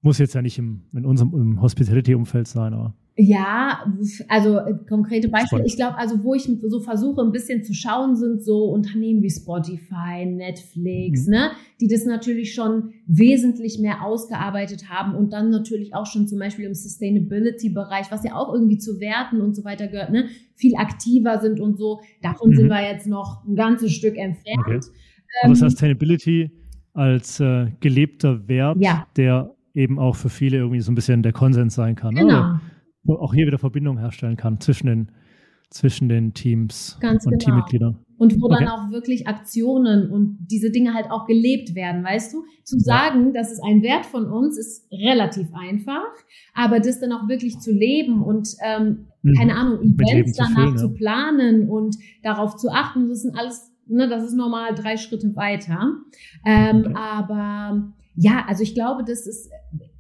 Muss 0.01 0.19
jetzt 0.19 0.35
ja 0.35 0.43
nicht 0.43 0.59
im, 0.59 0.83
in 0.93 1.05
unserem 1.05 1.61
Hospitality-Umfeld 1.61 2.49
sein, 2.49 2.75
aber. 2.75 2.95
Ja, 3.17 3.85
also 4.29 4.59
äh, 4.59 4.75
konkrete 4.89 5.29
Beispiele. 5.29 5.65
Ich 5.67 5.77
glaube, 5.77 5.97
also 5.99 6.25
wo 6.25 6.35
ich 6.35 6.49
so 6.67 6.81
versuche, 6.81 7.23
ein 7.23 7.31
bisschen 7.31 7.63
zu 7.63 7.73
schauen, 7.73 8.17
sind 8.17 8.43
so 8.43 8.65
Unternehmen 8.65 9.23
wie 9.23 9.31
Spotify, 9.31 10.27
Netflix, 10.27 11.27
mhm. 11.27 11.33
ne, 11.33 11.51
die 11.81 11.87
das 11.87 12.07
natürlich 12.07 12.55
schon 12.55 12.93
wesentlich 13.07 13.79
mehr 13.79 14.05
ausgearbeitet 14.05 14.91
haben 14.91 15.15
und 15.15 15.33
dann 15.33 15.51
natürlich 15.51 15.95
auch 15.95 16.07
schon 16.07 16.27
zum 16.27 16.41
Beispiel 16.41 16.65
im 16.65 16.75
Sustainability-Bereich, 16.75 18.11
was 18.11 18.25
ja 18.25 18.35
auch 18.35 18.53
irgendwie 18.53 18.79
zu 18.79 18.99
Werten 18.99 19.41
und 19.41 19.55
so 19.55 19.65
weiter 19.65 19.87
gehört, 19.87 20.11
ne, 20.11 20.27
viel 20.57 20.75
aktiver 20.75 21.39
sind 21.41 21.61
und 21.61 21.79
so. 21.79 22.01
Davon 22.21 22.51
mhm. 22.51 22.57
sind 22.57 22.69
wir 22.69 22.83
jetzt 22.83 23.07
noch 23.07 23.45
ein 23.47 23.55
ganzes 23.55 23.93
Stück 23.93 24.17
entfernt. 24.17 24.59
Okay. 24.59 24.81
Aber 25.43 25.51
ähm, 25.51 25.55
Sustainability 25.55 26.51
als 26.95 27.39
äh, 27.39 27.69
gelebter 27.79 28.49
Wert, 28.49 28.77
ja. 28.81 29.07
der 29.17 29.55
eben 29.73 30.01
auch 30.01 30.17
für 30.17 30.31
viele 30.31 30.59
irgendwie 30.59 30.81
so 30.81 30.91
ein 30.91 30.97
bisschen 30.97 31.23
der 31.23 31.33
Konsens 31.33 31.77
sein 31.77 31.95
kann. 31.95 32.15
Ne? 32.15 32.21
Genau. 32.21 32.39
Oder? 32.39 32.61
Auch 33.07 33.35
hier 33.35 33.47
wieder 33.47 33.59
Verbindung 33.59 33.99
herstellen 33.99 34.37
kann 34.37 34.61
zwischen 34.61 34.87
den, 34.87 35.09
zwischen 35.71 36.09
den 36.09 36.35
Teams 36.35 36.99
Ganz 37.01 37.27
und 37.27 37.33
genau. 37.33 37.45
Teammitgliedern. 37.45 37.99
Und 38.17 38.41
wo 38.41 38.47
okay. 38.47 38.65
dann 38.65 38.69
auch 38.69 38.91
wirklich 38.91 39.27
Aktionen 39.27 40.11
und 40.11 40.47
diese 40.51 40.71
Dinge 40.71 40.95
halt 40.95 41.11
auch 41.11 41.27
gelebt 41.27 41.75
werden, 41.75 42.05
weißt 42.05 42.33
du? 42.33 42.45
Zu 42.63 42.79
sagen, 42.79 43.33
das 43.35 43.51
ist 43.51 43.61
ein 43.63 43.83
Wert 43.83 44.07
von 44.07 44.27
uns, 44.27 44.57
ist 44.57 44.87
relativ 44.93 45.49
einfach, 45.53 46.07
aber 46.55 46.79
das 46.79 47.01
dann 47.01 47.13
auch 47.13 47.29
wirklich 47.29 47.59
zu 47.59 47.73
leben 47.73 48.23
und 48.23 48.49
ähm, 48.65 49.07
mhm. 49.23 49.35
keine 49.35 49.57
Ahnung, 49.57 49.81
Events 49.83 50.37
danach 50.37 50.49
zu, 50.49 50.55
füllen, 50.55 50.79
zu 50.79 50.95
planen 50.95 51.69
und 51.69 51.97
darauf 52.23 52.57
zu 52.57 52.69
achten, 52.71 53.09
das 53.09 53.23
sind 53.23 53.37
alles, 53.37 53.73
ne, 53.89 54.09
das 54.09 54.23
ist 54.23 54.35
normal 54.35 54.75
drei 54.75 54.97
Schritte 54.97 55.35
weiter. 55.35 55.93
Ähm, 56.47 56.85
okay. 56.87 56.95
Aber 56.97 57.93
ja, 58.15 58.45
also 58.47 58.63
ich 58.63 58.75
glaube, 58.75 59.03
das 59.05 59.27
ist 59.27 59.51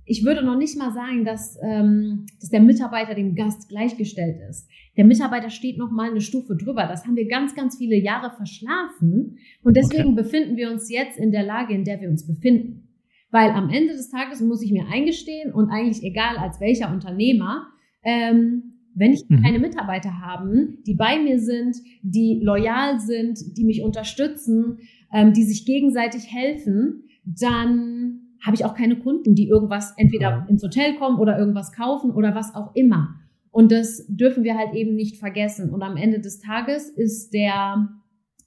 ich 0.06 0.24
würde 0.24 0.44
noch 0.44 0.56
nicht 0.56 0.76
mal 0.76 0.92
sagen, 0.92 1.24
dass, 1.24 1.58
ähm, 1.62 2.26
dass 2.40 2.50
der 2.50 2.60
Mitarbeiter 2.60 3.14
dem 3.14 3.34
Gast 3.34 3.68
gleichgestellt 3.68 4.38
ist. 4.48 4.68
Der 4.96 5.04
Mitarbeiter 5.04 5.50
steht 5.50 5.78
noch 5.78 5.90
mal 5.90 6.10
eine 6.10 6.20
Stufe 6.20 6.56
drüber. 6.56 6.86
Das 6.86 7.06
haben 7.06 7.16
wir 7.16 7.26
ganz, 7.26 7.54
ganz 7.54 7.78
viele 7.78 7.96
Jahre 7.96 8.30
verschlafen. 8.36 9.38
Und 9.62 9.76
deswegen 9.76 10.12
okay. 10.12 10.22
befinden 10.22 10.56
wir 10.56 10.70
uns 10.70 10.90
jetzt 10.90 11.18
in 11.18 11.32
der 11.32 11.42
Lage, 11.42 11.74
in 11.74 11.84
der 11.84 12.00
wir 12.00 12.08
uns 12.08 12.26
befinden. 12.26 12.88
Weil 13.30 13.50
am 13.50 13.70
Ende 13.70 13.94
des 13.94 14.10
Tages 14.10 14.40
muss 14.40 14.62
ich 14.62 14.72
mir 14.72 14.86
eingestehen 14.92 15.52
und 15.52 15.70
eigentlich 15.70 16.04
egal 16.04 16.36
als 16.36 16.60
welcher 16.60 16.92
Unternehmer, 16.92 17.66
ähm, 18.04 18.74
wenn 18.94 19.12
ich 19.12 19.28
mhm. 19.28 19.42
keine 19.42 19.58
Mitarbeiter 19.58 20.20
haben, 20.20 20.78
die 20.86 20.94
bei 20.94 21.18
mir 21.18 21.40
sind, 21.40 21.76
die 22.02 22.40
loyal 22.42 23.00
sind, 23.00 23.56
die 23.56 23.64
mich 23.64 23.82
unterstützen, 23.82 24.78
ähm, 25.12 25.32
die 25.32 25.42
sich 25.42 25.66
gegenseitig 25.66 26.32
helfen, 26.32 27.04
dann 27.24 28.03
habe 28.44 28.56
ich 28.56 28.64
auch 28.64 28.74
keine 28.74 28.98
Kunden, 28.98 29.34
die 29.34 29.48
irgendwas 29.48 29.94
entweder 29.96 30.46
ins 30.48 30.62
Hotel 30.62 30.96
kommen 30.96 31.18
oder 31.18 31.38
irgendwas 31.38 31.72
kaufen 31.72 32.10
oder 32.10 32.34
was 32.34 32.54
auch 32.54 32.74
immer. 32.74 33.14
Und 33.50 33.72
das 33.72 34.04
dürfen 34.08 34.44
wir 34.44 34.56
halt 34.58 34.74
eben 34.74 34.94
nicht 34.96 35.18
vergessen. 35.18 35.70
Und 35.70 35.82
am 35.82 35.96
Ende 35.96 36.20
des 36.20 36.40
Tages 36.40 36.88
ist 36.88 37.32
der, 37.32 37.88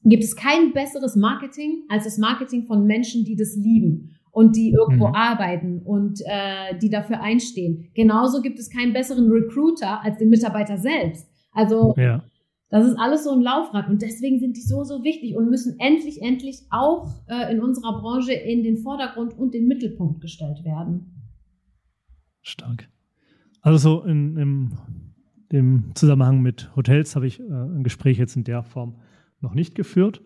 gibt 0.04 0.24
es 0.24 0.36
kein 0.36 0.74
besseres 0.74 1.16
Marketing 1.16 1.84
als 1.90 2.04
das 2.04 2.18
Marketing 2.18 2.66
von 2.66 2.86
Menschen, 2.86 3.24
die 3.24 3.36
das 3.36 3.56
lieben 3.56 4.12
und 4.32 4.56
die 4.56 4.72
irgendwo 4.72 5.08
mhm. 5.08 5.16
arbeiten 5.16 5.82
und 5.84 6.20
äh, 6.26 6.78
die 6.80 6.90
dafür 6.90 7.22
einstehen. 7.22 7.90
Genauso 7.96 8.42
gibt 8.42 8.60
es 8.60 8.70
keinen 8.70 8.94
besseren 8.94 9.32
Recruiter 9.32 10.04
als 10.04 10.18
den 10.18 10.30
Mitarbeiter 10.30 10.78
selbst. 10.78 11.28
Also 11.54 11.96
ja. 11.98 12.24
Das 12.70 12.86
ist 12.86 12.98
alles 12.98 13.24
so 13.24 13.32
ein 13.32 13.42
Laufrad 13.42 13.90
und 13.90 14.02
deswegen 14.02 14.40
sind 14.40 14.58
die 14.58 14.62
so, 14.62 14.84
so 14.84 15.04
wichtig 15.04 15.36
und 15.38 15.50
müssen 15.50 15.80
endlich, 15.80 16.22
endlich 16.22 16.64
auch 16.70 17.08
äh, 17.28 17.52
in 17.54 17.62
unserer 17.62 18.02
Branche 18.02 18.34
in 18.34 18.64
den 18.64 18.78
Vordergrund 18.78 19.38
und 19.38 19.54
den 19.54 19.68
Mittelpunkt 19.68 20.20
gestellt 20.20 20.66
werden. 20.66 21.32
Stark. 22.42 22.90
Also 23.62 23.78
so 23.78 24.04
in, 24.04 24.38
im, 24.38 24.78
im 25.50 25.92
Zusammenhang 25.96 26.42
mit 26.42 26.76
Hotels 26.76 27.16
habe 27.16 27.28
ich 27.28 27.40
äh, 27.40 27.44
ein 27.44 27.84
Gespräch 27.84 28.18
jetzt 28.18 28.36
in 28.36 28.44
der 28.44 28.64
Form 28.64 28.96
noch 29.40 29.54
nicht 29.54 29.76
geführt. 29.76 30.22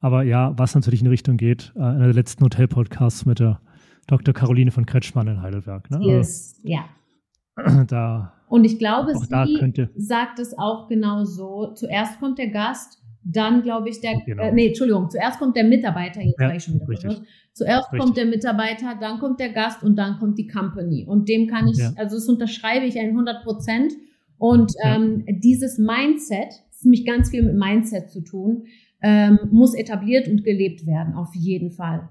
Aber 0.00 0.22
ja, 0.24 0.58
was 0.58 0.74
natürlich 0.74 1.02
in 1.02 1.08
Richtung 1.08 1.36
geht, 1.36 1.72
äh, 1.76 1.80
einer 1.80 2.06
der 2.06 2.14
letzten 2.14 2.44
Hotel-Podcasts 2.44 3.26
mit 3.26 3.38
der 3.38 3.60
Dr. 4.08 4.34
Caroline 4.34 4.70
von 4.70 4.86
Kretschmann 4.86 5.28
in 5.28 5.42
Heidelberg. 5.42 5.90
Ne? 5.90 6.00
Yes, 6.02 6.60
also, 6.64 6.68
ja. 6.68 7.84
Da 7.86 8.35
und 8.48 8.64
ich 8.64 8.78
glaube, 8.78 9.12
sie 9.14 9.88
sagt 9.96 10.38
es 10.38 10.56
auch 10.56 10.88
genau 10.88 11.24
so. 11.24 11.72
Zuerst 11.74 12.20
kommt 12.20 12.38
der 12.38 12.48
Gast, 12.48 13.02
dann 13.24 13.62
glaube 13.62 13.88
ich 13.88 14.00
der, 14.00 14.20
genau. 14.24 14.44
äh, 14.44 14.52
nee, 14.52 14.68
Entschuldigung, 14.68 15.10
zuerst 15.10 15.40
kommt 15.40 15.56
der 15.56 15.64
Mitarbeiter, 15.64 16.20
jetzt 16.22 16.40
ja, 16.40 16.46
war 16.46 16.54
ich 16.54 16.62
schon 16.62 16.74
wieder 16.74 16.88
richtig. 16.88 17.20
Zuerst 17.52 17.92
richtig. 17.92 18.00
kommt 18.00 18.16
der 18.16 18.26
Mitarbeiter, 18.26 18.94
dann 19.00 19.18
kommt 19.18 19.40
der 19.40 19.50
Gast 19.50 19.82
und 19.82 19.96
dann 19.96 20.18
kommt 20.18 20.38
die 20.38 20.46
Company. 20.46 21.04
Und 21.06 21.28
dem 21.28 21.48
kann 21.48 21.66
ich, 21.66 21.78
ja. 21.78 21.92
also 21.96 22.16
das 22.16 22.28
unterschreibe 22.28 22.86
ich 22.86 22.98
ein 23.00 23.08
100 23.08 23.42
Prozent. 23.42 23.94
Und 24.38 24.74
ja. 24.82 24.94
ähm, 24.94 25.24
dieses 25.40 25.78
Mindset, 25.78 26.50
das 26.68 26.76
ist 26.76 26.84
nämlich 26.84 27.04
ganz 27.04 27.30
viel 27.30 27.42
mit 27.42 27.56
Mindset 27.56 28.10
zu 28.10 28.22
tun, 28.22 28.66
ähm, 29.02 29.38
muss 29.50 29.74
etabliert 29.74 30.28
und 30.28 30.44
gelebt 30.44 30.86
werden, 30.86 31.14
auf 31.14 31.34
jeden 31.34 31.70
Fall. 31.70 32.08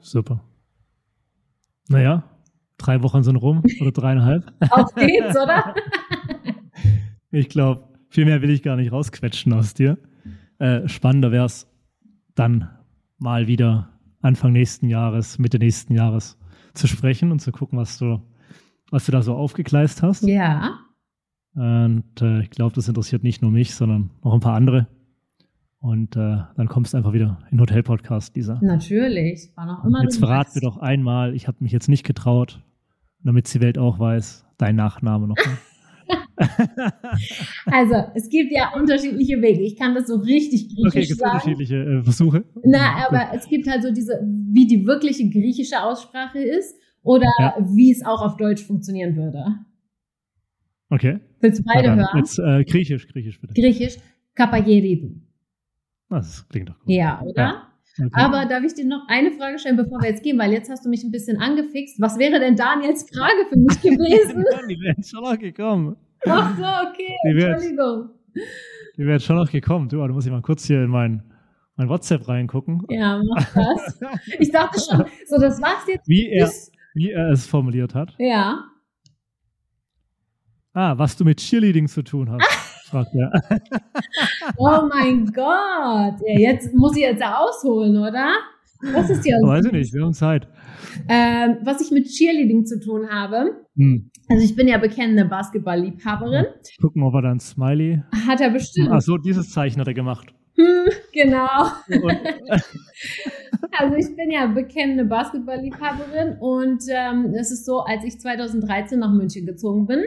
Super. 0.00 0.42
Naja, 1.88 2.24
drei 2.84 3.02
Wochen 3.02 3.22
sind 3.22 3.36
rum 3.36 3.62
oder 3.80 3.92
dreieinhalb. 3.92 4.52
Auf 4.70 4.94
geht's, 4.94 5.36
oder? 5.36 5.74
ich 7.30 7.48
glaube, 7.48 7.88
viel 8.08 8.24
mehr 8.24 8.42
will 8.42 8.50
ich 8.50 8.62
gar 8.62 8.76
nicht 8.76 8.92
rausquetschen 8.92 9.52
aus 9.52 9.74
dir. 9.74 9.98
Äh, 10.58 10.88
spannender 10.88 11.32
wäre 11.32 11.46
es 11.46 11.68
dann 12.34 12.68
mal 13.18 13.46
wieder 13.46 13.90
Anfang 14.22 14.52
nächsten 14.52 14.88
Jahres, 14.88 15.38
Mitte 15.38 15.58
nächsten 15.58 15.94
Jahres 15.94 16.38
zu 16.74 16.86
sprechen 16.86 17.30
und 17.30 17.40
zu 17.40 17.52
gucken, 17.52 17.78
was 17.78 17.98
du, 17.98 18.22
was 18.90 19.06
du 19.06 19.12
da 19.12 19.22
so 19.22 19.34
aufgegleist 19.34 20.02
hast. 20.02 20.24
Ja. 20.24 20.78
Und 21.54 22.20
äh, 22.20 22.40
ich 22.40 22.50
glaube, 22.50 22.74
das 22.74 22.88
interessiert 22.88 23.22
nicht 23.22 23.42
nur 23.42 23.50
mich, 23.50 23.74
sondern 23.74 24.10
auch 24.22 24.34
ein 24.34 24.40
paar 24.40 24.54
andere. 24.54 24.88
Und 25.78 26.16
äh, 26.16 26.38
dann 26.56 26.68
kommst 26.68 26.94
du 26.94 26.96
einfach 26.96 27.12
wieder 27.12 27.38
in 27.50 27.58
den 27.58 27.60
Hotel-Podcast, 27.60 28.34
Lisa. 28.34 28.58
Natürlich, 28.62 29.50
war 29.54 29.66
noch 29.66 29.84
immer. 29.84 30.02
Jetzt 30.02 30.18
verrat 30.18 30.54
mir 30.54 30.62
doch 30.62 30.78
einmal, 30.78 31.34
ich 31.34 31.46
habe 31.46 31.58
mich 31.60 31.72
jetzt 31.72 31.88
nicht 31.88 32.04
getraut, 32.04 32.62
damit 33.24 33.52
die 33.52 33.60
Welt 33.60 33.78
auch 33.78 33.98
weiß, 33.98 34.44
dein 34.58 34.76
Nachname 34.76 35.26
noch. 35.26 35.36
also, 37.66 37.94
es 38.14 38.28
gibt 38.28 38.52
ja 38.52 38.74
unterschiedliche 38.74 39.40
Wege. 39.40 39.62
Ich 39.62 39.76
kann 39.76 39.94
das 39.94 40.06
so 40.06 40.16
richtig 40.16 40.68
griechisch 40.68 40.86
okay, 40.86 41.06
gibt 41.06 41.20
sagen. 41.20 41.32
unterschiedliche 41.32 41.76
äh, 41.76 42.02
Versuche. 42.02 42.44
Na, 42.64 43.06
aber 43.06 43.30
Gut. 43.30 43.40
es 43.40 43.48
gibt 43.48 43.68
halt 43.68 43.82
so 43.82 43.92
diese, 43.92 44.20
wie 44.22 44.66
die 44.66 44.86
wirkliche 44.86 45.28
griechische 45.28 45.82
Aussprache 45.82 46.40
ist 46.40 46.76
oder 47.02 47.30
ja. 47.38 47.56
wie 47.60 47.90
es 47.90 48.04
auch 48.04 48.22
auf 48.22 48.36
Deutsch 48.36 48.62
funktionieren 48.64 49.16
würde. 49.16 49.44
Okay. 50.90 51.20
Willst 51.40 51.60
du 51.60 51.64
beide 51.64 51.94
hören? 51.94 52.06
Jetzt 52.16 52.38
äh, 52.38 52.64
griechisch, 52.64 53.08
griechisch 53.08 53.40
bitte. 53.40 53.54
Griechisch, 53.54 53.96
Kapayeridou. 54.34 55.14
Das 56.08 56.46
klingt 56.48 56.68
doch 56.68 56.78
gut. 56.78 56.90
Ja, 56.90 57.20
oder? 57.22 57.42
Ja. 57.42 57.73
Okay. 57.96 58.10
Aber 58.12 58.44
darf 58.46 58.64
ich 58.64 58.74
dir 58.74 58.86
noch 58.86 59.06
eine 59.06 59.30
Frage 59.32 59.58
stellen, 59.58 59.76
bevor 59.76 60.00
wir 60.00 60.10
jetzt 60.10 60.24
gehen, 60.24 60.36
weil 60.38 60.52
jetzt 60.52 60.68
hast 60.68 60.84
du 60.84 60.88
mich 60.88 61.04
ein 61.04 61.12
bisschen 61.12 61.36
angefixt. 61.36 62.00
Was 62.00 62.18
wäre 62.18 62.40
denn 62.40 62.56
Daniels 62.56 63.08
Frage 63.08 63.46
für 63.48 63.56
mich 63.56 63.80
gewesen? 63.80 64.44
die 64.68 64.80
wäre 64.80 64.96
schon 65.02 65.22
noch 65.22 65.38
gekommen. 65.38 65.96
Ach 66.26 66.56
so, 66.56 66.62
okay, 66.62 67.16
die 67.24 67.36
wär, 67.36 67.50
Entschuldigung. 67.50 68.10
Die 68.96 69.06
wäre 69.06 69.20
schon 69.20 69.36
noch 69.36 69.50
gekommen. 69.50 69.88
Du, 69.88 69.98
da 69.98 70.08
muss 70.08 70.26
ich 70.26 70.32
mal 70.32 70.42
kurz 70.42 70.66
hier 70.66 70.82
in 70.82 70.90
mein, 70.90 71.22
mein 71.76 71.88
WhatsApp 71.88 72.26
reingucken. 72.26 72.82
Ja, 72.88 73.22
mach 73.22 73.54
das. 73.54 74.00
Ich 74.40 74.50
dachte 74.50 74.80
schon, 74.80 75.04
so, 75.26 75.38
das 75.38 75.62
war's 75.62 75.86
jetzt. 75.86 76.08
Wie 76.08 76.28
er, 76.30 76.50
wie 76.94 77.10
er 77.12 77.30
es 77.30 77.46
formuliert 77.46 77.94
hat. 77.94 78.14
Ja. 78.18 78.64
Ah, 80.72 80.98
was 80.98 81.16
du 81.16 81.24
mit 81.24 81.38
Cheerleading 81.38 81.86
zu 81.86 82.02
tun 82.02 82.32
hast. 82.32 82.44
fragt 82.94 83.14
er. 83.14 83.32
oh 84.56 84.88
mein 84.88 85.26
Gott. 85.26 86.20
Ja, 86.26 86.38
jetzt 86.38 86.72
muss 86.74 86.96
ich 86.96 87.02
jetzt 87.02 87.22
ausholen, 87.24 87.96
oder? 87.96 88.34
Was 88.92 89.10
ist 89.10 89.24
hier? 89.24 89.34
Weiß 89.42 89.64
ich 89.66 89.72
nicht, 89.72 89.92
wir 89.92 90.04
haben 90.04 90.12
Zeit. 90.12 90.46
Ähm, 91.08 91.56
was 91.62 91.80
ich 91.80 91.90
mit 91.90 92.06
Cheerleading 92.06 92.64
zu 92.66 92.78
tun 92.78 93.08
habe. 93.10 93.66
Hm. 93.76 94.10
Also 94.28 94.44
ich 94.44 94.54
bin 94.54 94.68
ja 94.68 94.78
bekennende 94.78 95.24
Basketball-Liebhaberin. 95.24 96.46
Gucken, 96.80 97.02
ob 97.02 97.14
er 97.14 97.22
dann 97.22 97.40
Smiley. 97.40 98.02
Hat 98.26 98.40
er 98.40 98.50
bestimmt. 98.50 98.90
Ach 98.90 99.00
so, 99.00 99.18
dieses 99.18 99.50
Zeichen 99.50 99.80
hat 99.80 99.88
er 99.88 99.94
gemacht. 99.94 100.32
Hm, 100.56 100.88
genau. 101.12 101.66
also 103.76 103.96
ich 103.96 104.16
bin 104.16 104.30
ja 104.30 104.46
bekennende 104.46 105.04
Basketball-Liebhaberin 105.04 106.36
und 106.38 106.84
ähm, 106.88 107.34
es 107.34 107.50
ist 107.50 107.66
so, 107.66 107.80
als 107.80 108.04
ich 108.04 108.20
2013 108.20 109.00
nach 109.00 109.12
München 109.12 109.46
gezogen 109.46 109.86
bin, 109.86 110.04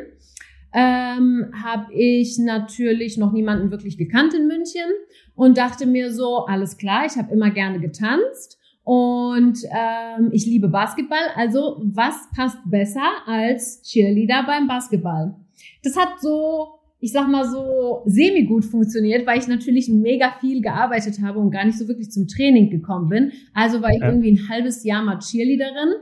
ähm, 0.73 1.51
habe 1.63 1.93
ich 1.93 2.37
natürlich 2.37 3.17
noch 3.17 3.31
niemanden 3.31 3.71
wirklich 3.71 3.97
gekannt 3.97 4.33
in 4.33 4.47
München 4.47 4.89
und 5.35 5.57
dachte 5.57 5.85
mir 5.85 6.13
so, 6.13 6.45
alles 6.45 6.77
klar, 6.77 7.05
ich 7.05 7.17
habe 7.17 7.33
immer 7.33 7.51
gerne 7.51 7.79
getanzt 7.79 8.59
und 8.83 9.59
ähm, 9.71 10.29
ich 10.31 10.45
liebe 10.45 10.69
Basketball, 10.69 11.19
also 11.35 11.81
was 11.83 12.15
passt 12.35 12.59
besser 12.65 13.07
als 13.25 13.81
Cheerleader 13.83 14.43
beim 14.45 14.67
Basketball? 14.67 15.35
Das 15.83 15.97
hat 15.97 16.19
so 16.21 16.77
ich 16.99 17.11
sag 17.11 17.27
mal 17.27 17.45
so 17.47 18.01
semi 18.05 18.43
gut 18.43 18.65
funktioniert, 18.65 19.27
weil 19.27 19.37
ich 19.37 19.47
natürlich 19.47 19.87
mega 19.87 20.33
viel 20.39 20.61
gearbeitet 20.61 21.21
habe 21.21 21.39
und 21.39 21.51
gar 21.51 21.65
nicht 21.65 21.77
so 21.77 21.87
wirklich 21.87 22.11
zum 22.11 22.27
Training 22.27 22.69
gekommen 22.69 23.09
bin. 23.09 23.31
Also 23.53 23.81
war 23.81 23.91
ich 23.91 24.01
ja. 24.01 24.07
irgendwie 24.07 24.31
ein 24.31 24.49
halbes 24.49 24.83
Jahr 24.83 25.03
mal 25.03 25.19
Cheerleaderin 25.19 25.93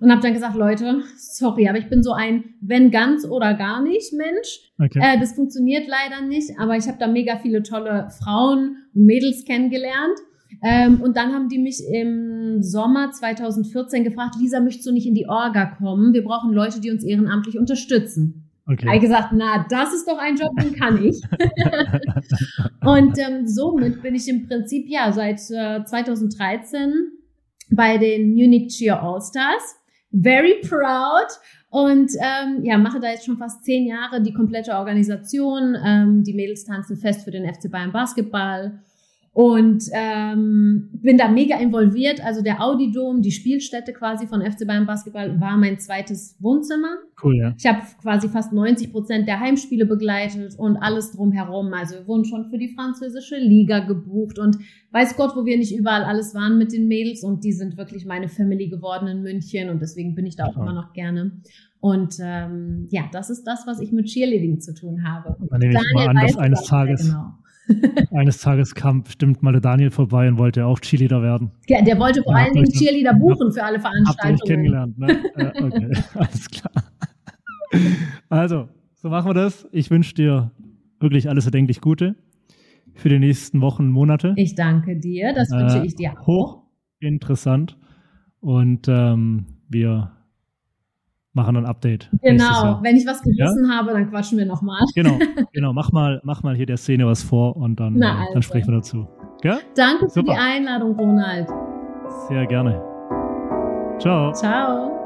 und 0.00 0.10
habe 0.10 0.22
dann 0.22 0.32
gesagt, 0.32 0.56
Leute, 0.56 1.02
sorry, 1.16 1.68
aber 1.68 1.78
ich 1.78 1.88
bin 1.88 2.02
so 2.02 2.12
ein 2.12 2.44
wenn 2.60 2.90
ganz 2.90 3.24
oder 3.24 3.54
gar 3.54 3.82
nicht 3.82 4.12
Mensch. 4.12 4.72
Okay. 4.78 5.00
Äh, 5.02 5.18
das 5.18 5.32
funktioniert 5.32 5.88
leider 5.88 6.24
nicht, 6.26 6.58
aber 6.58 6.76
ich 6.76 6.86
habe 6.86 6.98
da 6.98 7.08
mega 7.08 7.36
viele 7.36 7.62
tolle 7.62 8.08
Frauen 8.22 8.76
und 8.94 9.06
Mädels 9.06 9.44
kennengelernt. 9.44 10.18
Ähm, 10.62 11.00
und 11.00 11.16
dann 11.16 11.32
haben 11.32 11.48
die 11.48 11.58
mich 11.58 11.80
im 11.92 12.62
Sommer 12.62 13.10
2014 13.12 14.04
gefragt, 14.04 14.34
Lisa, 14.40 14.60
möchtest 14.60 14.86
du 14.86 14.92
nicht 14.92 15.06
in 15.06 15.14
die 15.14 15.28
Orga 15.28 15.66
kommen? 15.66 16.12
Wir 16.14 16.24
brauchen 16.24 16.52
Leute, 16.52 16.80
die 16.80 16.90
uns 16.90 17.04
ehrenamtlich 17.04 17.58
unterstützen. 17.58 18.48
Okay. 18.66 18.90
Ich 18.94 19.00
gesagt, 19.00 19.28
na, 19.32 19.66
das 19.70 19.94
ist 19.94 20.06
doch 20.06 20.18
ein 20.18 20.36
Job, 20.36 20.50
den 20.60 20.74
kann 20.74 21.02
ich. 21.02 21.22
und 22.84 23.18
ähm, 23.18 23.46
somit 23.46 24.02
bin 24.02 24.14
ich 24.14 24.28
im 24.28 24.46
Prinzip 24.46 24.86
ja 24.88 25.10
seit 25.12 25.40
äh, 25.50 25.84
2013 25.84 26.92
bei 27.70 27.96
den 27.96 28.32
Munich 28.32 28.68
Cheer 28.68 29.02
All 29.02 29.20
Stars 29.22 29.76
very 30.12 30.60
proud 30.62 31.28
und 31.70 32.10
ähm, 32.20 32.64
ja, 32.64 32.78
mache 32.78 33.00
da 33.00 33.10
jetzt 33.10 33.26
schon 33.26 33.36
fast 33.36 33.64
zehn 33.64 33.86
Jahre 33.86 34.22
die 34.22 34.32
komplette 34.32 34.72
Organisation. 34.72 35.76
Ähm, 35.84 36.24
die 36.24 36.32
Mädels 36.32 36.64
tanzen 36.64 36.96
fest 36.96 37.24
für 37.24 37.30
den 37.30 37.52
FC 37.52 37.70
Bayern 37.70 37.92
Basketball 37.92 38.80
und 39.38 39.84
ähm, 39.92 40.88
bin 40.94 41.16
da 41.16 41.28
mega 41.28 41.60
involviert. 41.60 42.20
Also 42.24 42.42
der 42.42 42.60
Audi 42.60 42.90
Dom, 42.90 43.22
die 43.22 43.30
Spielstätte 43.30 43.92
quasi 43.92 44.26
von 44.26 44.42
FC 44.42 44.66
Bayern 44.66 44.84
Basketball, 44.84 45.40
war 45.40 45.56
mein 45.56 45.78
zweites 45.78 46.34
Wohnzimmer. 46.40 46.96
Cool, 47.22 47.36
ja. 47.36 47.54
Ich 47.56 47.64
habe 47.64 47.78
quasi 48.02 48.28
fast 48.28 48.52
90 48.52 48.90
Prozent 48.90 49.28
der 49.28 49.38
Heimspiele 49.38 49.86
begleitet 49.86 50.58
und 50.58 50.76
alles 50.78 51.12
drumherum. 51.12 51.72
Also 51.72 51.94
wir 51.94 52.08
wurden 52.08 52.24
schon 52.24 52.46
für 52.46 52.58
die 52.58 52.74
französische 52.74 53.36
Liga 53.36 53.78
gebucht 53.78 54.40
und 54.40 54.58
weiß 54.90 55.14
Gott, 55.16 55.36
wo 55.36 55.44
wir 55.44 55.56
nicht 55.56 55.72
überall 55.72 56.02
alles 56.02 56.34
waren 56.34 56.58
mit 56.58 56.72
den 56.72 56.88
Mädels 56.88 57.22
und 57.22 57.44
die 57.44 57.52
sind 57.52 57.76
wirklich 57.76 58.06
meine 58.06 58.26
Family 58.26 58.68
geworden 58.68 59.06
in 59.06 59.22
München 59.22 59.70
und 59.70 59.80
deswegen 59.80 60.16
bin 60.16 60.26
ich 60.26 60.34
da 60.34 60.46
auch 60.46 60.56
ja. 60.56 60.62
immer 60.62 60.74
noch 60.74 60.92
gerne. 60.94 61.30
Und 61.78 62.16
ähm, 62.20 62.88
ja, 62.90 63.02
das 63.12 63.30
ist 63.30 63.44
das, 63.44 63.68
was 63.68 63.78
ich 63.78 63.92
mit 63.92 64.06
Cheerleading 64.06 64.58
zu 64.58 64.74
tun 64.74 65.04
habe. 65.08 65.36
Und 65.38 65.52
dann 65.52 65.60
nehme 65.60 65.74
ich 65.74 65.94
mal 65.94 66.08
an, 66.08 66.16
dass 66.16 66.36
eines 66.36 66.64
Tages 66.64 67.06
genau. 67.06 67.34
Eines 68.12 68.38
Tages 68.38 68.74
kam 68.74 69.02
bestimmt 69.02 69.42
mal 69.42 69.52
der 69.52 69.60
Daniel 69.60 69.90
vorbei 69.90 70.28
und 70.28 70.38
wollte 70.38 70.66
auch 70.66 70.80
Cheerleader 70.80 71.22
werden. 71.22 71.50
Ja, 71.68 71.82
der 71.82 71.98
wollte 71.98 72.22
vor 72.22 72.34
allen 72.34 72.52
Dingen 72.52 72.70
Cheerleader 72.70 73.14
buchen 73.14 73.52
für 73.52 73.62
alle 73.62 73.80
Veranstaltungen. 73.80 74.32
Habt 74.32 74.48
ihr 74.48 74.54
kennengelernt, 74.54 74.98
ne? 74.98 75.22
äh, 75.36 75.62
okay, 75.62 75.90
alles 76.14 76.50
klar. 76.50 76.84
Also, 78.28 78.68
so 78.94 79.08
machen 79.08 79.30
wir 79.30 79.34
das. 79.34 79.68
Ich 79.72 79.90
wünsche 79.90 80.14
dir 80.14 80.50
wirklich 81.00 81.28
alles 81.28 81.44
erdenklich 81.44 81.80
Gute 81.80 82.16
für 82.94 83.08
die 83.08 83.18
nächsten 83.18 83.60
Wochen, 83.60 83.88
Monate. 83.88 84.34
Ich 84.36 84.54
danke 84.54 84.98
dir, 84.98 85.32
das 85.34 85.50
wünsche 85.50 85.78
äh, 85.78 85.86
ich 85.86 85.94
dir 85.94 86.12
auch. 86.12 86.26
Hoch 86.26 86.62
interessant. 87.00 87.76
Und 88.40 88.88
ähm, 88.88 89.46
wir 89.68 90.12
machen 91.38 91.56
ein 91.56 91.66
Update. 91.66 92.10
Genau, 92.22 92.80
wenn 92.82 92.96
ich 92.96 93.06
was 93.06 93.22
gerissen 93.22 93.66
ja? 93.68 93.76
habe, 93.76 93.92
dann 93.92 94.10
quatschen 94.10 94.38
wir 94.38 94.44
nochmal. 94.44 94.80
Genau, 94.94 95.18
genau. 95.52 95.72
Mach 95.72 95.92
mal, 95.92 96.20
mach 96.24 96.42
mal 96.42 96.54
hier 96.54 96.66
der 96.66 96.76
Szene 96.76 97.06
was 97.06 97.22
vor 97.22 97.56
und 97.56 97.78
dann, 97.80 97.94
Na, 97.96 98.18
also. 98.20 98.32
dann 98.34 98.42
sprechen 98.42 98.68
wir 98.68 98.76
dazu. 98.76 99.06
Ja? 99.44 99.58
Danke 99.76 100.08
Super. 100.08 100.32
für 100.32 100.38
die 100.38 100.38
Einladung, 100.38 100.96
Ronald. 100.96 101.48
Sehr 102.28 102.46
gerne. 102.46 102.82
Ciao. 103.98 104.32
Ciao. 104.32 104.97